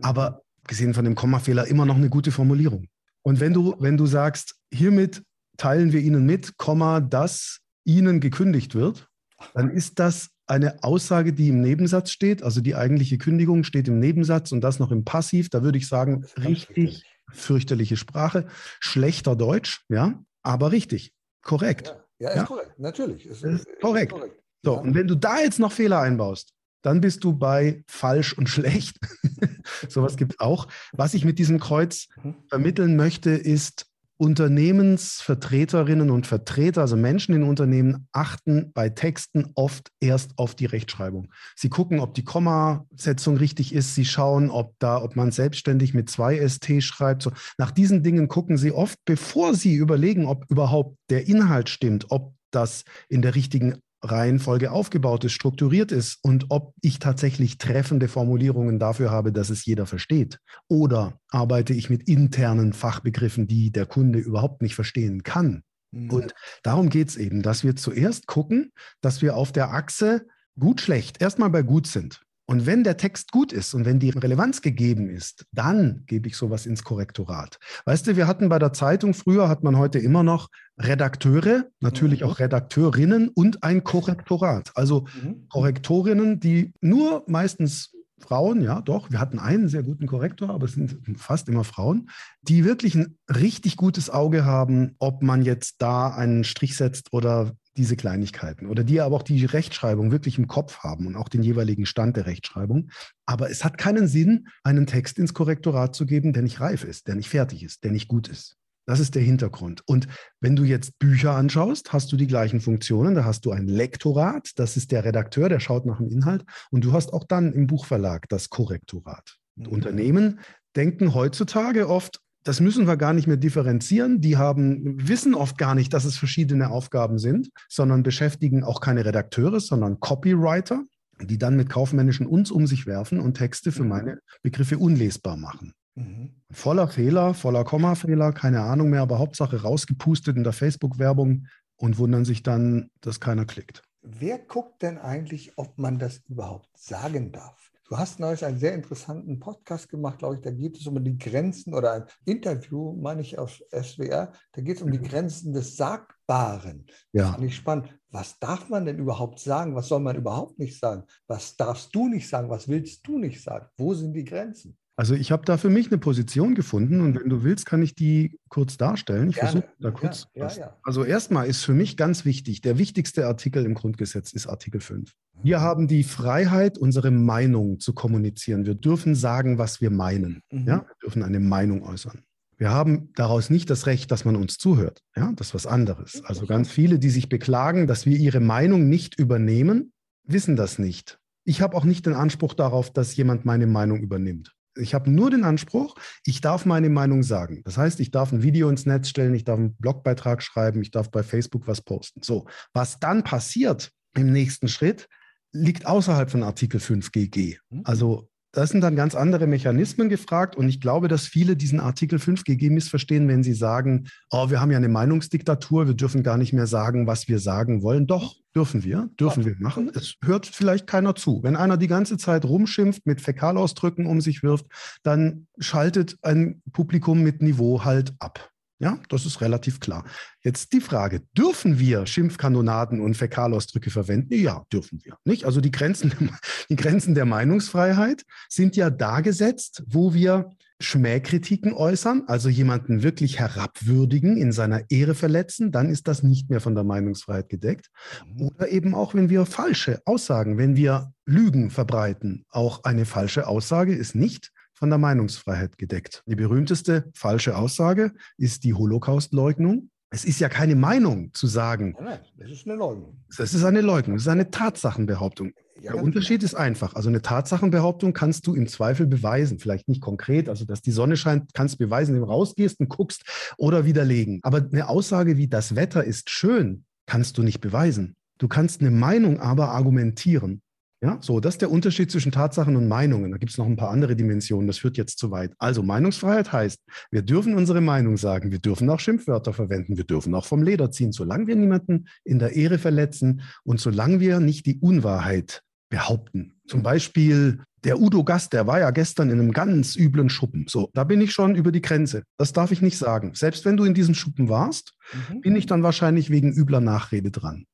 [0.00, 2.88] Aber gesehen von dem Kommafehler immer noch eine gute Formulierung.
[3.26, 5.20] Und wenn du, wenn du sagst, hiermit
[5.56, 9.08] teilen wir Ihnen mit, Komma, dass Ihnen gekündigt wird,
[9.52, 12.44] dann ist das eine Aussage, die im Nebensatz steht.
[12.44, 15.50] Also die eigentliche Kündigung steht im Nebensatz und das noch im Passiv.
[15.50, 18.46] Da würde ich sagen, richtig fürchterliche Sprache,
[18.78, 21.12] schlechter Deutsch, ja, aber richtig,
[21.42, 21.96] korrekt.
[22.20, 22.44] Ja, ja ist ja?
[22.44, 23.26] korrekt, natürlich.
[23.26, 24.12] Ist, ist korrekt.
[24.12, 24.40] Korrekt.
[24.62, 28.48] So, und wenn du da jetzt noch Fehler einbaust, dann bist du bei falsch und
[28.48, 28.98] schlecht.
[29.88, 30.68] Sowas gibt es auch.
[30.92, 32.34] Was ich mit diesem Kreuz mhm.
[32.48, 33.86] vermitteln möchte, ist,
[34.18, 41.30] Unternehmensvertreterinnen und Vertreter, also Menschen in Unternehmen, achten bei Texten oft erst auf die Rechtschreibung.
[41.54, 43.94] Sie gucken, ob die Kommasetzung richtig ist.
[43.94, 47.22] Sie schauen, ob da, ob man selbstständig mit zwei ST schreibt.
[47.22, 52.06] So, nach diesen Dingen gucken sie oft, bevor sie überlegen, ob überhaupt der Inhalt stimmt,
[52.10, 58.08] ob das in der richtigen Reihenfolge aufgebaut ist, strukturiert ist und ob ich tatsächlich treffende
[58.08, 60.38] Formulierungen dafür habe, dass es jeder versteht.
[60.68, 65.62] Oder arbeite ich mit internen Fachbegriffen, die der Kunde überhaupt nicht verstehen kann.
[65.92, 66.10] Mhm.
[66.10, 70.26] Und darum geht es eben, dass wir zuerst gucken, dass wir auf der Achse
[70.58, 72.22] gut, schlecht erstmal bei gut sind.
[72.46, 76.36] Und wenn der Text gut ist und wenn die Relevanz gegeben ist, dann gebe ich
[76.36, 77.58] sowas ins Korrektorat.
[77.84, 82.20] Weißt du, wir hatten bei der Zeitung früher, hat man heute immer noch Redakteure, natürlich
[82.20, 82.26] mhm.
[82.26, 84.70] auch Redakteurinnen und ein Korrektorat.
[84.76, 85.48] Also mhm.
[85.48, 90.72] Korrektorinnen, die nur meistens Frauen, ja, doch, wir hatten einen sehr guten Korrektor, aber es
[90.72, 92.08] sind fast immer Frauen,
[92.42, 97.52] die wirklich ein richtig gutes Auge haben, ob man jetzt da einen Strich setzt oder
[97.76, 101.42] diese Kleinigkeiten oder die aber auch die Rechtschreibung wirklich im Kopf haben und auch den
[101.42, 102.90] jeweiligen Stand der Rechtschreibung.
[103.26, 107.08] Aber es hat keinen Sinn, einen Text ins Korrektorat zu geben, der nicht reif ist,
[107.08, 108.56] der nicht fertig ist, der nicht gut ist.
[108.86, 109.82] Das ist der Hintergrund.
[109.86, 110.06] Und
[110.40, 113.16] wenn du jetzt Bücher anschaust, hast du die gleichen Funktionen.
[113.16, 116.44] Da hast du ein Lektorat, das ist der Redakteur, der schaut nach dem Inhalt.
[116.70, 119.38] Und du hast auch dann im Buchverlag das Korrektorat.
[119.56, 119.66] Mhm.
[119.66, 120.40] Unternehmen
[120.76, 124.20] denken heutzutage oft, das müssen wir gar nicht mehr differenzieren.
[124.20, 129.04] Die haben, wissen oft gar nicht, dass es verschiedene Aufgaben sind, sondern beschäftigen auch keine
[129.04, 130.84] Redakteure, sondern Copywriter,
[131.20, 133.88] die dann mit kaufmännischen Uns um sich werfen und Texte für mhm.
[133.88, 135.72] meine Begriffe unlesbar machen.
[135.96, 136.36] Mhm.
[136.52, 142.24] Voller Fehler, voller Kommafehler, keine Ahnung mehr, aber Hauptsache rausgepustet in der Facebook-Werbung und wundern
[142.24, 143.82] sich dann, dass keiner klickt.
[144.02, 147.65] Wer guckt denn eigentlich, ob man das überhaupt sagen darf?
[147.88, 150.40] Du hast neulich einen sehr interessanten Podcast gemacht, glaube ich.
[150.40, 154.32] Da geht es um die Grenzen oder ein Interview, meine ich, auf SWR.
[154.52, 155.04] Da geht es um die mhm.
[155.04, 156.86] Grenzen des Sagbaren.
[157.12, 157.32] Ja.
[157.32, 157.96] Fand ich spannend.
[158.10, 159.76] Was darf man denn überhaupt sagen?
[159.76, 161.04] Was soll man überhaupt nicht sagen?
[161.28, 162.50] Was darfst du nicht sagen?
[162.50, 163.68] Was willst du nicht sagen?
[163.76, 164.76] Wo sind die Grenzen?
[164.98, 167.94] Also ich habe da für mich eine Position gefunden und wenn du willst, kann ich
[167.94, 169.28] die kurz darstellen.
[169.28, 170.26] Ich versuche da kurz.
[170.34, 170.76] Ja, ja, ja.
[170.82, 175.12] Also erstmal ist für mich ganz wichtig, der wichtigste Artikel im Grundgesetz ist Artikel 5.
[175.42, 178.64] Wir haben die Freiheit, unsere Meinung zu kommunizieren.
[178.64, 180.40] Wir dürfen sagen, was wir meinen.
[180.50, 180.66] Mhm.
[180.66, 180.86] Ja?
[180.86, 182.22] Wir dürfen eine Meinung äußern.
[182.56, 185.02] Wir haben daraus nicht das Recht, dass man uns zuhört.
[185.14, 186.22] Ja, das ist was anderes.
[186.24, 189.92] Also ganz viele, die sich beklagen, dass wir ihre Meinung nicht übernehmen,
[190.24, 191.18] wissen das nicht.
[191.44, 194.55] Ich habe auch nicht den Anspruch darauf, dass jemand meine Meinung übernimmt.
[194.76, 197.62] Ich habe nur den Anspruch, ich darf meine Meinung sagen.
[197.64, 200.90] Das heißt, ich darf ein Video ins Netz stellen, ich darf einen Blogbeitrag schreiben, ich
[200.90, 202.22] darf bei Facebook was posten.
[202.22, 205.08] So, was dann passiert im nächsten Schritt,
[205.52, 207.58] liegt außerhalb von Artikel 5 GG.
[207.70, 207.82] Mhm.
[207.84, 212.18] Also das sind dann ganz andere Mechanismen gefragt und ich glaube, dass viele diesen Artikel
[212.18, 216.38] 5 GG missverstehen, wenn sie sagen, oh, wir haben ja eine Meinungsdiktatur, wir dürfen gar
[216.38, 218.06] nicht mehr sagen, was wir sagen wollen.
[218.06, 219.90] Doch, dürfen wir, dürfen wir machen.
[219.94, 221.42] Es hört vielleicht keiner zu.
[221.42, 224.64] Wenn einer die ganze Zeit rumschimpft, mit Fäkalausdrücken um sich wirft,
[225.02, 228.50] dann schaltet ein Publikum mit Niveau halt ab.
[228.78, 230.04] Ja, das ist relativ klar.
[230.42, 234.34] Jetzt die Frage, dürfen wir Schimpfkanonaden und Fäkalausdrücke verwenden?
[234.34, 235.16] Ja, dürfen wir.
[235.24, 235.46] Nicht?
[235.46, 236.12] Also die Grenzen,
[236.68, 243.38] die Grenzen der Meinungsfreiheit sind ja da gesetzt, wo wir Schmähkritiken äußern, also jemanden wirklich
[243.38, 247.86] herabwürdigen, in seiner Ehre verletzen, dann ist das nicht mehr von der Meinungsfreiheit gedeckt.
[248.26, 248.42] Mhm.
[248.42, 252.44] Oder eben auch, wenn wir falsche Aussagen, wenn wir Lügen verbreiten.
[252.50, 256.22] Auch eine falsche Aussage ist nicht von der Meinungsfreiheit gedeckt.
[256.26, 259.90] Die berühmteste falsche Aussage ist die Holocaustleugnung.
[260.10, 261.96] Es ist ja keine Meinung zu sagen.
[262.00, 263.20] Nein, das ist eine Leugnung.
[263.36, 265.52] Das ist eine Leugnung, das ist eine Tatsachenbehauptung.
[265.80, 266.46] Ja, der Unterschied genau.
[266.46, 266.94] ist einfach.
[266.94, 269.58] Also eine Tatsachenbehauptung kannst du im Zweifel beweisen.
[269.58, 272.88] Vielleicht nicht konkret, also dass die Sonne scheint, kannst du beweisen, indem du rausgehst und
[272.88, 273.24] guckst
[273.58, 274.40] oder widerlegen.
[274.42, 278.16] Aber eine Aussage wie das Wetter ist schön, kannst du nicht beweisen.
[278.38, 280.62] Du kannst eine Meinung aber argumentieren.
[281.06, 283.30] Ja, so, das ist der Unterschied zwischen Tatsachen und Meinungen.
[283.30, 285.52] Da gibt es noch ein paar andere Dimensionen, das führt jetzt zu weit.
[285.58, 286.80] Also Meinungsfreiheit heißt,
[287.10, 290.90] wir dürfen unsere Meinung sagen, wir dürfen auch Schimpfwörter verwenden, wir dürfen auch vom Leder
[290.90, 296.56] ziehen, solange wir niemanden in der Ehre verletzen und solange wir nicht die Unwahrheit behaupten.
[296.66, 300.66] Zum Beispiel der Udo Gast, der war ja gestern in einem ganz üblen Schuppen.
[300.68, 302.24] So, da bin ich schon über die Grenze.
[302.36, 303.32] Das darf ich nicht sagen.
[303.34, 304.94] Selbst wenn du in diesem Schuppen warst,
[305.30, 305.40] mhm.
[305.40, 307.66] bin ich dann wahrscheinlich wegen übler Nachrede dran.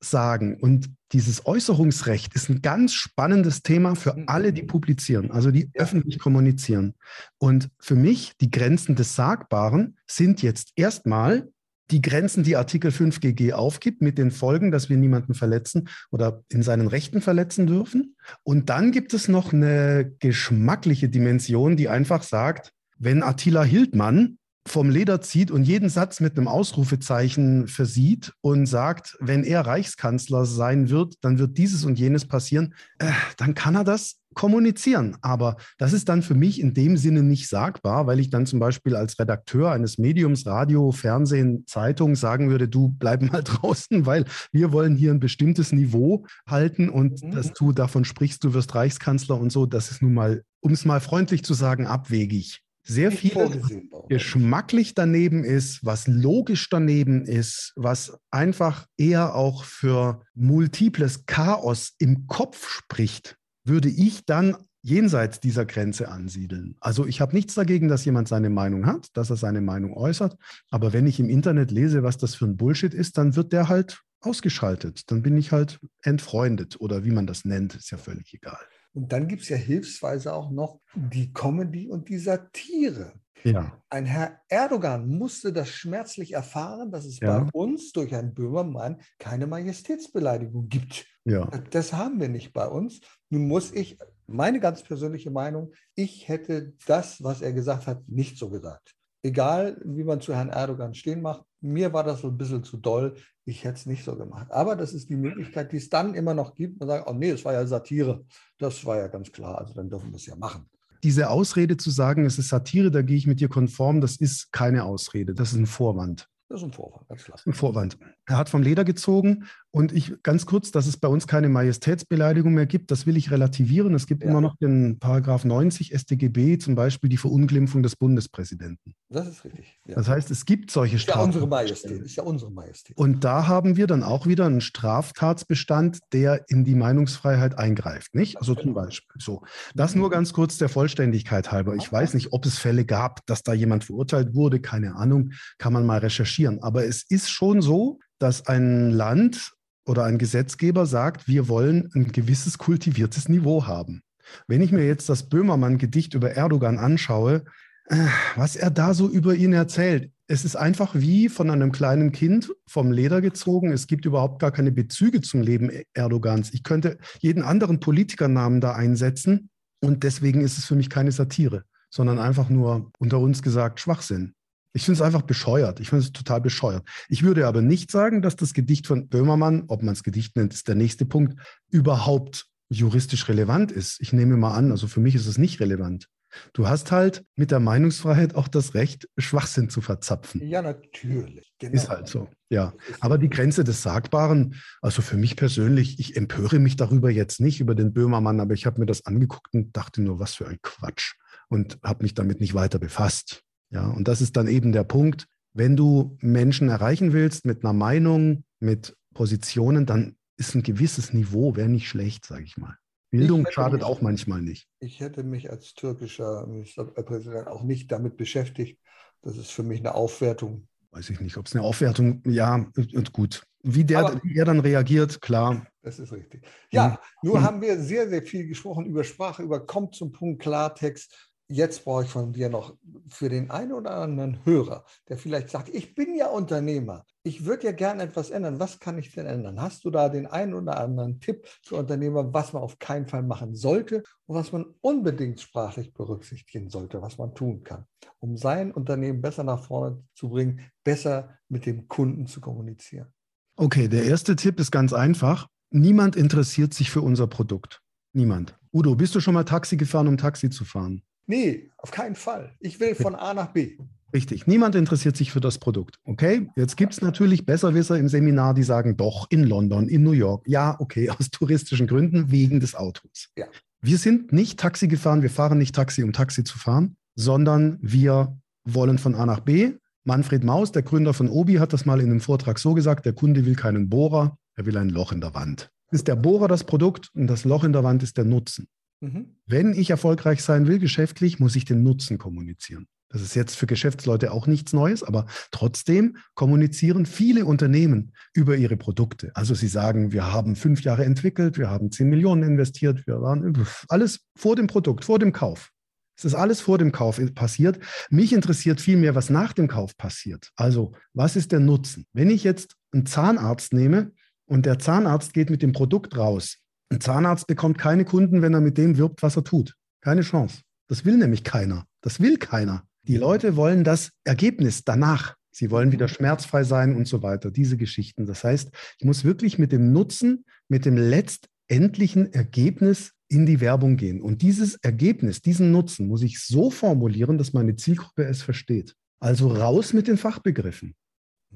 [0.00, 4.24] Aussagen und dieses Äußerungsrecht ist ein ganz spannendes Thema für mhm.
[4.26, 5.82] alle, die publizieren, also die ja.
[5.82, 6.94] öffentlich kommunizieren.
[7.38, 11.48] Und für mich, die Grenzen des Sagbaren sind jetzt erstmal
[11.90, 16.44] die Grenzen, die Artikel 5 GG aufgibt, mit den Folgen, dass wir niemanden verletzen oder
[16.50, 18.14] in seinen Rechten verletzen dürfen.
[18.42, 24.36] Und dann gibt es noch eine geschmackliche Dimension, die einfach sagt, wenn Attila Hildmann
[24.68, 30.46] vom Leder zieht und jeden Satz mit einem Ausrufezeichen versieht und sagt, wenn er Reichskanzler
[30.46, 35.16] sein wird, dann wird dieses und jenes passieren, äh, dann kann er das kommunizieren.
[35.20, 38.60] Aber das ist dann für mich in dem Sinne nicht sagbar, weil ich dann zum
[38.60, 44.26] Beispiel als Redakteur eines Mediums, Radio, Fernsehen, Zeitung sagen würde, du bleib mal draußen, weil
[44.52, 47.32] wir wollen hier ein bestimmtes Niveau halten und mhm.
[47.32, 50.84] dass du davon sprichst, du wirst Reichskanzler und so, das ist nun mal, um es
[50.84, 53.62] mal freundlich zu sagen, abwegig sehr viel
[54.08, 62.26] geschmacklich daneben ist, was logisch daneben ist, was einfach eher auch für multiples Chaos im
[62.26, 66.76] Kopf spricht, würde ich dann jenseits dieser Grenze ansiedeln.
[66.80, 70.36] Also ich habe nichts dagegen, dass jemand seine Meinung hat, dass er seine Meinung äußert,
[70.70, 73.68] aber wenn ich im Internet lese, was das für ein Bullshit ist, dann wird der
[73.68, 75.10] halt ausgeschaltet.
[75.10, 78.58] Dann bin ich halt entfreundet oder wie man das nennt, ist ja völlig egal.
[78.98, 83.12] Und dann gibt es ja hilfsweise auch noch die Comedy und die Satire.
[83.44, 83.80] Ja.
[83.88, 87.38] Ein Herr Erdogan musste das schmerzlich erfahren, dass es ja.
[87.38, 91.06] bei uns durch Herrn Böhmermann keine Majestätsbeleidigung gibt.
[91.24, 91.46] Ja.
[91.70, 93.00] Das haben wir nicht bei uns.
[93.30, 98.36] Nun muss ich, meine ganz persönliche Meinung, ich hätte das, was er gesagt hat, nicht
[98.36, 98.96] so gesagt.
[99.22, 102.76] Egal, wie man zu Herrn Erdogan stehen macht, mir war das so ein bisschen zu
[102.76, 103.16] doll.
[103.44, 104.46] Ich hätte es nicht so gemacht.
[104.50, 106.78] Aber das ist die Möglichkeit, die es dann immer noch gibt.
[106.78, 108.24] Man sagt, oh nee, es war ja Satire.
[108.58, 109.58] Das war ja ganz klar.
[109.58, 110.68] Also dann dürfen wir es ja machen.
[111.02, 114.52] diese Ausrede zu sagen, es ist Satire, da gehe ich mit dir konform, das ist
[114.52, 116.28] keine Ausrede, das ist ein Vorwand.
[116.48, 117.38] Das ist ein Vorwand, ganz klar.
[117.44, 117.98] Ein Vorwand.
[118.26, 122.54] Er hat vom Leder gezogen und ich ganz kurz, dass es bei uns keine Majestätsbeleidigung
[122.54, 123.94] mehr gibt, das will ich relativieren.
[123.94, 124.30] Es gibt ja.
[124.30, 128.94] immer noch den Paragraph 90 StGB, zum Beispiel die Verunglimpfung des Bundespräsidenten.
[129.10, 129.78] Das ist richtig.
[129.86, 129.96] Ja.
[129.96, 131.18] Das heißt, es gibt solche Strafen.
[131.18, 132.02] Ja unsere Majestät.
[132.02, 132.96] Ist ja unsere Majestät.
[132.96, 138.38] Und da haben wir dann auch wieder einen Straftatsbestand, der in die Meinungsfreiheit eingreift, nicht?
[138.38, 139.42] Also zum Beispiel so.
[139.74, 141.74] Das nur ganz kurz der Vollständigkeit halber.
[141.74, 145.74] Ich weiß nicht, ob es Fälle gab, dass da jemand verurteilt wurde, keine Ahnung, kann
[145.74, 146.62] man mal recherchieren.
[146.62, 149.52] Aber es ist schon so, dass ein Land
[149.88, 154.02] oder ein Gesetzgeber sagt, wir wollen ein gewisses kultiviertes Niveau haben.
[154.46, 157.44] Wenn ich mir jetzt das Böhmermann-Gedicht über Erdogan anschaue,
[157.86, 157.96] äh,
[158.36, 162.52] was er da so über ihn erzählt, es ist einfach wie von einem kleinen Kind
[162.66, 163.72] vom Leder gezogen.
[163.72, 166.52] Es gibt überhaupt gar keine Bezüge zum Leben Erdogans.
[166.52, 169.48] Ich könnte jeden anderen Politikernamen da einsetzen
[169.80, 174.34] und deswegen ist es für mich keine Satire, sondern einfach nur unter uns gesagt Schwachsinn.
[174.72, 175.80] Ich finde es einfach bescheuert.
[175.80, 176.86] Ich finde es total bescheuert.
[177.08, 180.52] Ich würde aber nicht sagen, dass das Gedicht von Böhmermann, ob man es Gedicht nennt,
[180.54, 181.40] ist der nächste Punkt,
[181.70, 184.00] überhaupt juristisch relevant ist.
[184.00, 186.08] Ich nehme mal an, also für mich ist es nicht relevant.
[186.52, 190.46] Du hast halt mit der Meinungsfreiheit auch das Recht, Schwachsinn zu verzapfen.
[190.46, 191.52] Ja, natürlich.
[191.58, 191.74] Genau.
[191.74, 192.74] Ist halt so, ja.
[193.00, 197.60] Aber die Grenze des Sagbaren, also für mich persönlich, ich empöre mich darüber jetzt nicht,
[197.60, 200.58] über den Böhmermann, aber ich habe mir das angeguckt und dachte nur, was für ein
[200.62, 201.14] Quatsch.
[201.48, 203.42] Und habe mich damit nicht weiter befasst.
[203.70, 207.72] Ja, und das ist dann eben der Punkt, wenn du Menschen erreichen willst mit einer
[207.72, 212.76] Meinung, mit Positionen, dann ist ein gewisses Niveau, wäre nicht schlecht, sage ich mal.
[213.10, 214.68] Bildung ich schadet mich, auch manchmal nicht.
[214.80, 218.78] Ich hätte mich als türkischer Ministerpräsident auch nicht damit beschäftigt.
[219.22, 220.68] Das ist für mich eine Aufwertung.
[220.90, 223.42] Weiß ich nicht, ob es eine Aufwertung, ja, und gut.
[223.62, 225.66] Wie der, Aber, wie er dann reagiert, klar.
[225.82, 226.46] Das ist richtig.
[226.70, 226.88] Ja,
[227.22, 227.28] mhm.
[227.28, 227.44] nur mhm.
[227.44, 232.04] haben wir sehr, sehr viel gesprochen über Sprache, über kommt zum Punkt Klartext jetzt brauche
[232.04, 232.76] ich von dir noch
[233.08, 237.66] für den einen oder anderen Hörer, der vielleicht sagt, ich bin ja Unternehmer, ich würde
[237.66, 238.60] ja gerne etwas ändern.
[238.60, 239.60] Was kann ich denn ändern?
[239.60, 243.22] Hast du da den einen oder anderen Tipp für Unternehmer, was man auf keinen Fall
[243.22, 247.86] machen sollte und was man unbedingt sprachlich berücksichtigen sollte, was man tun kann,
[248.18, 253.12] um sein Unternehmen besser nach vorne zu bringen, besser mit dem Kunden zu kommunizieren?
[253.56, 255.48] Okay, der erste Tipp ist ganz einfach.
[255.70, 257.82] Niemand interessiert sich für unser Produkt.
[258.12, 258.56] Niemand.
[258.72, 261.02] Udo, bist du schon mal Taxi gefahren, um Taxi zu fahren?
[261.28, 262.56] Nee, auf keinen Fall.
[262.58, 263.76] Ich will von A nach B.
[264.14, 264.46] Richtig.
[264.46, 265.96] Niemand interessiert sich für das Produkt.
[266.04, 266.48] Okay?
[266.56, 270.42] Jetzt gibt es natürlich Besserwisser im Seminar, die sagen, doch, in London, in New York.
[270.48, 273.28] Ja, okay, aus touristischen Gründen, wegen des Autos.
[273.36, 273.46] Ja.
[273.82, 278.40] Wir sind nicht Taxi gefahren, wir fahren nicht Taxi, um Taxi zu fahren, sondern wir
[278.64, 279.72] wollen von A nach B.
[280.04, 283.12] Manfred Maus, der Gründer von Obi, hat das mal in einem Vortrag so gesagt, der
[283.12, 285.70] Kunde will keinen Bohrer, er will ein Loch in der Wand.
[285.90, 288.68] Ist der Bohrer das Produkt und das Loch in der Wand ist der Nutzen.
[289.00, 289.36] Mhm.
[289.46, 292.86] Wenn ich erfolgreich sein will, geschäftlich, muss ich den Nutzen kommunizieren.
[293.10, 298.76] Das ist jetzt für Geschäftsleute auch nichts Neues, aber trotzdem kommunizieren viele Unternehmen über ihre
[298.76, 299.30] Produkte.
[299.34, 303.66] Also sie sagen, wir haben fünf Jahre entwickelt, wir haben zehn Millionen investiert, wir waren
[303.88, 305.70] alles vor dem Produkt, vor dem Kauf.
[306.18, 307.78] Es ist alles vor dem Kauf passiert.
[308.10, 310.50] Mich interessiert vielmehr, was nach dem Kauf passiert.
[310.56, 312.06] Also, was ist der Nutzen?
[312.12, 314.10] Wenn ich jetzt einen Zahnarzt nehme
[314.44, 316.58] und der Zahnarzt geht mit dem Produkt raus,
[316.90, 319.74] ein Zahnarzt bekommt keine Kunden, wenn er mit dem wirbt, was er tut.
[320.00, 320.62] Keine Chance.
[320.88, 321.84] Das will nämlich keiner.
[322.00, 322.84] Das will keiner.
[323.02, 325.34] Die Leute wollen das Ergebnis danach.
[325.50, 327.50] Sie wollen wieder schmerzfrei sein und so weiter.
[327.50, 328.26] Diese Geschichten.
[328.26, 333.96] Das heißt, ich muss wirklich mit dem Nutzen, mit dem letztendlichen Ergebnis in die Werbung
[333.96, 334.22] gehen.
[334.22, 338.94] Und dieses Ergebnis, diesen Nutzen muss ich so formulieren, dass meine Zielgruppe es versteht.
[339.20, 340.94] Also raus mit den Fachbegriffen.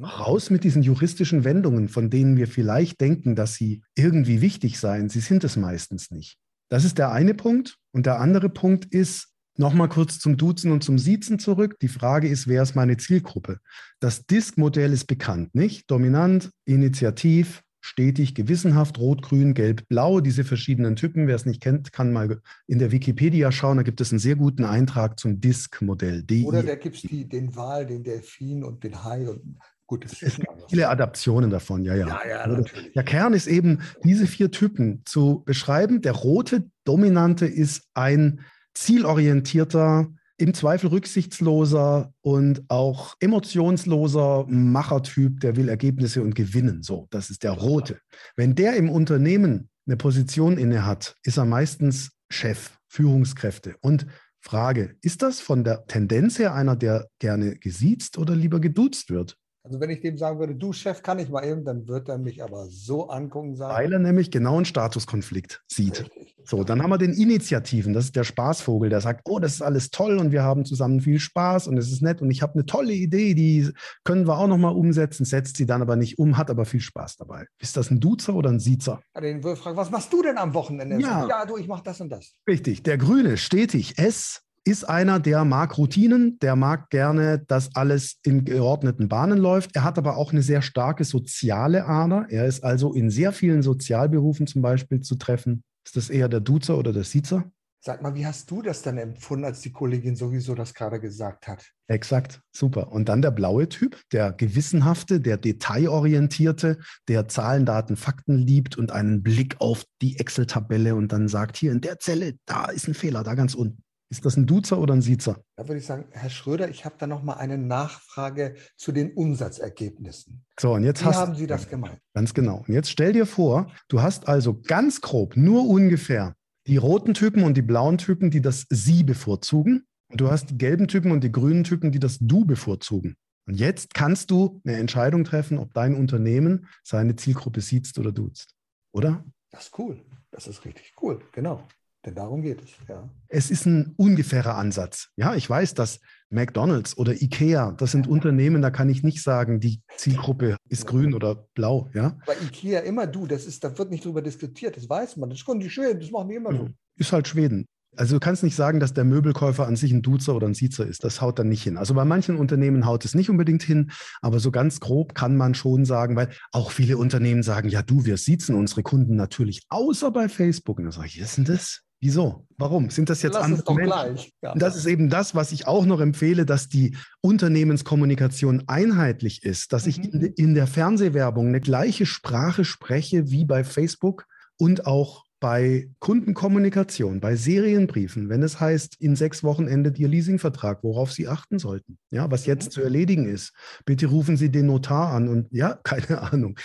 [0.05, 5.09] Raus mit diesen juristischen Wendungen, von denen wir vielleicht denken, dass sie irgendwie wichtig seien.
[5.09, 6.37] Sie sind es meistens nicht.
[6.69, 7.77] Das ist der eine Punkt.
[7.93, 11.79] Und der andere Punkt ist, Nochmal kurz zum Duzen und zum Siezen zurück.
[11.81, 13.59] Die Frage ist, wer ist meine Zielgruppe?
[14.01, 15.91] Das Disk-Modell ist bekannt, nicht?
[15.91, 21.27] Dominant, initiativ, stetig, gewissenhaft, rot, grün, gelb, blau, diese verschiedenen Typen.
[21.27, 23.77] Wer es nicht kennt, kann mal in der Wikipedia schauen.
[23.77, 26.25] Da gibt es einen sehr guten Eintrag zum Disk-Modell.
[26.45, 29.59] Oder da gibt es den Wal, den Delfin und den Hai und
[29.93, 32.07] Gut, es gibt viele Adaptionen davon, ja, ja.
[32.07, 32.65] ja, ja also
[32.95, 36.01] der Kern ist eben, diese vier Typen zu beschreiben.
[36.01, 38.41] Der rote Dominante ist ein
[38.73, 46.83] zielorientierter, im Zweifel rücksichtsloser und auch emotionsloser Machertyp, der will Ergebnisse und gewinnen.
[46.83, 48.01] So, das ist der rote.
[48.35, 53.75] Wenn der im Unternehmen eine Position inne hat, ist er meistens Chef, Führungskräfte.
[53.83, 54.07] Und
[54.41, 59.37] Frage, ist das von der Tendenz her einer, der gerne gesiezt oder lieber geduzt wird?
[59.65, 62.19] Also wenn ich dem sagen würde, du Chef, kann ich mal eben, dann wird er
[62.19, 63.75] mich aber so angucken sagen.
[63.75, 66.11] Weil er nämlich genau einen Statuskonflikt sieht.
[66.45, 67.93] So, dann haben wir den Initiativen.
[67.93, 71.01] Das ist der Spaßvogel, der sagt, oh, das ist alles toll und wir haben zusammen
[71.01, 73.71] viel Spaß und es ist nett und ich habe eine tolle Idee, die
[74.03, 76.81] können wir auch noch mal umsetzen, setzt sie dann aber nicht um, hat aber viel
[76.81, 77.47] Spaß dabei.
[77.61, 79.01] Ist das ein Duzer oder ein Siezer?
[79.15, 81.01] Ja, den würde fragen, was machst du denn am Wochenende?
[81.01, 82.35] Ja, ja du, ich mache das und das.
[82.49, 88.19] Richtig, der Grüne, stetig, S ist einer, der mag Routinen, der mag gerne, dass alles
[88.23, 89.75] in geordneten Bahnen läuft.
[89.75, 92.27] Er hat aber auch eine sehr starke soziale Ader.
[92.29, 95.65] Er ist also in sehr vielen Sozialberufen zum Beispiel zu treffen.
[95.85, 97.51] Ist das eher der Duzer oder der Siezer?
[97.85, 101.49] Sag mal, wie hast du das dann empfunden, als die Kollegin sowieso das gerade gesagt
[101.49, 101.69] hat?
[101.89, 102.93] Exakt, super.
[102.93, 108.93] Und dann der blaue Typ, der gewissenhafte, der detailorientierte, der Zahlen, Daten, Fakten liebt und
[108.93, 112.95] einen Blick auf die Excel-Tabelle und dann sagt, hier in der Zelle, da ist ein
[112.95, 113.83] Fehler, da ganz unten.
[114.13, 115.43] Ist das ein Duzer oder ein Siezer?
[115.57, 119.15] Da würde ich sagen, Herr Schröder, ich habe da noch mal eine Nachfrage zu den
[119.15, 120.45] Umsatzergebnissen.
[120.61, 121.99] So, und jetzt Wie hast, haben Sie das gemeint?
[122.13, 122.59] Ganz genau.
[122.59, 126.35] Und jetzt stell dir vor, du hast also ganz grob, nur ungefähr,
[126.67, 129.87] die roten Typen und die blauen Typen, die das Sie bevorzugen.
[130.11, 133.17] Und du hast die gelben Typen und die grünen Typen, die das Du bevorzugen.
[133.47, 138.55] Und jetzt kannst du eine Entscheidung treffen, ob dein Unternehmen seine Zielgruppe sieht oder duzt.
[138.93, 139.25] Oder?
[139.51, 140.05] Das ist cool.
[140.31, 141.23] Das ist richtig cool.
[141.33, 141.67] Genau.
[142.05, 143.09] Denn darum geht es, ja.
[143.29, 145.11] Es ist ein ungefährer Ansatz.
[145.17, 146.01] Ja, ich weiß, dass
[146.31, 151.15] McDonalds oder IKEA, das sind Unternehmen, da kann ich nicht sagen, die Zielgruppe ist grün
[151.15, 152.19] oder blau, ja.
[152.27, 155.31] Bei IKEA immer du, das ist, da wird nicht drüber diskutiert, das weiß man.
[155.31, 156.69] Das können die Schweden, das machen die immer so.
[156.97, 157.67] Ist halt Schweden.
[157.95, 160.87] Also du kannst nicht sagen, dass der Möbelkäufer an sich ein Duzer oder ein Siezer
[160.87, 161.05] ist.
[161.05, 161.77] Das haut dann nicht hin.
[161.77, 163.91] Also bei manchen Unternehmen haut es nicht unbedingt hin,
[164.23, 168.07] aber so ganz grob kann man schon sagen, weil auch viele Unternehmen sagen, ja du,
[168.07, 170.79] wir siezen unsere Kunden natürlich, außer bei Facebook.
[170.79, 171.83] Und dann sage ich, was ist denn das?
[172.05, 172.47] Wieso?
[172.59, 172.91] Warum?
[172.91, 174.33] Sind das jetzt Lass andere Menschen?
[174.43, 174.55] Ja.
[174.57, 179.87] Das ist eben das, was ich auch noch empfehle, dass die Unternehmenskommunikation einheitlich ist, dass
[179.87, 180.05] ich Mhm.
[180.05, 184.27] in, de- in der Fernsehwerbung eine gleiche Sprache spreche wie bei Facebook
[184.59, 190.85] und auch bei Kundenkommunikation, bei Serienbriefen, wenn es heißt, in sechs Wochen endet Ihr Leasingvertrag,
[190.85, 191.99] worauf Sie achten sollten.
[192.11, 192.71] Ja, was jetzt Mhm.
[192.71, 193.53] zu erledigen ist.
[193.85, 196.57] Bitte rufen Sie den Notar an und ja, keine Ahnung.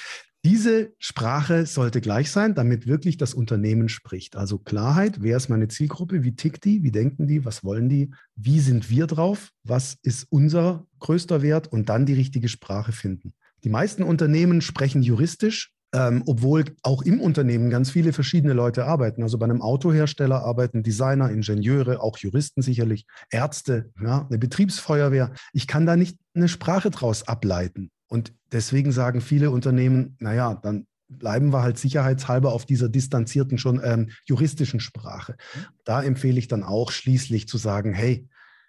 [0.47, 4.37] Diese Sprache sollte gleich sein, damit wirklich das Unternehmen spricht.
[4.37, 8.11] Also Klarheit, wer ist meine Zielgruppe, wie tickt die, wie denken die, was wollen die,
[8.37, 13.33] wie sind wir drauf, was ist unser größter Wert und dann die richtige Sprache finden.
[13.65, 19.23] Die meisten Unternehmen sprechen juristisch, ähm, obwohl auch im Unternehmen ganz viele verschiedene Leute arbeiten.
[19.23, 25.33] Also bei einem Autohersteller arbeiten Designer, Ingenieure, auch Juristen sicherlich, Ärzte, ja, eine Betriebsfeuerwehr.
[25.51, 27.91] Ich kann da nicht eine Sprache draus ableiten.
[28.08, 33.82] Und deswegen sagen viele Unternehmen, naja, dann bleiben wir halt sicherheitshalber auf dieser distanzierten, schon
[33.84, 35.38] ähm, juristischen Sprache.
[35.86, 38.28] Da empfehle ich dann auch schließlich zu sagen, hey,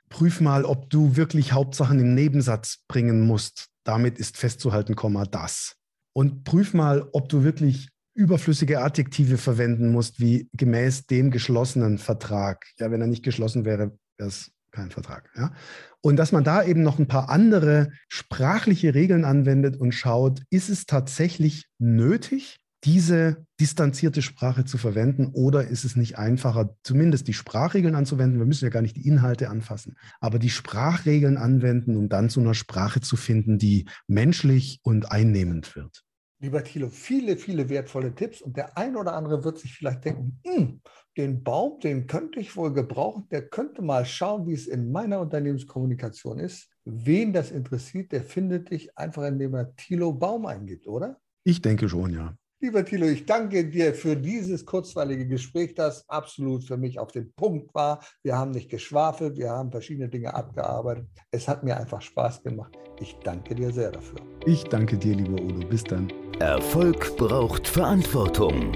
[0.09, 3.69] prüf mal, ob du wirklich Hauptsachen im Nebensatz bringen musst.
[3.85, 5.77] Damit ist festzuhalten, Komma, das.
[6.13, 12.67] Und prüf mal, ob du wirklich überflüssige Adjektive verwenden musst, wie gemäß dem geschlossenen Vertrag.
[12.79, 15.31] Ja, wenn er nicht geschlossen wäre, wäre es kein Vertrag.
[15.37, 15.53] Ja?
[16.01, 20.69] Und dass man da eben noch ein paar andere sprachliche Regeln anwendet und schaut, ist
[20.69, 27.33] es tatsächlich nötig, diese distanzierte Sprache zu verwenden oder ist es nicht einfacher, zumindest die
[27.33, 28.39] Sprachregeln anzuwenden?
[28.39, 32.41] Wir müssen ja gar nicht die Inhalte anfassen, aber die Sprachregeln anwenden, um dann zu
[32.41, 36.05] einer Sprache zu finden, die menschlich und einnehmend wird.
[36.41, 40.41] Lieber Thilo, viele, viele wertvolle Tipps und der ein oder andere wird sich vielleicht denken,
[40.47, 40.81] "Hm,
[41.17, 45.19] den Baum, den könnte ich wohl gebrauchen, der könnte mal schauen, wie es in meiner
[45.21, 46.69] Unternehmenskommunikation ist.
[46.85, 51.21] Wen das interessiert, der findet dich einfach, indem er Thilo Baum eingibt, oder?
[51.45, 52.37] Ich denke schon, ja.
[52.61, 57.33] Lieber Thilo, ich danke dir für dieses kurzweilige Gespräch, das absolut für mich auf den
[57.35, 58.01] Punkt war.
[58.25, 61.07] Wir haben nicht geschwafelt, wir haben verschiedene Dinge abgearbeitet.
[61.31, 62.77] Es hat mir einfach Spaß gemacht.
[62.99, 64.19] Ich danke dir sehr dafür.
[64.45, 65.69] Ich danke dir, lieber Udo.
[65.69, 66.13] Bis dann.
[66.41, 68.73] Erfolg braucht Verantwortung.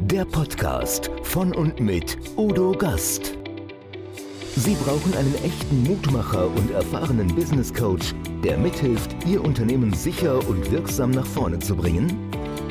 [0.00, 3.38] Der Podcast von und mit Udo Gast.
[4.56, 10.68] Sie brauchen einen echten Mutmacher und erfahrenen Business Coach, der mithilft, Ihr Unternehmen sicher und
[10.72, 12.28] wirksam nach vorne zu bringen?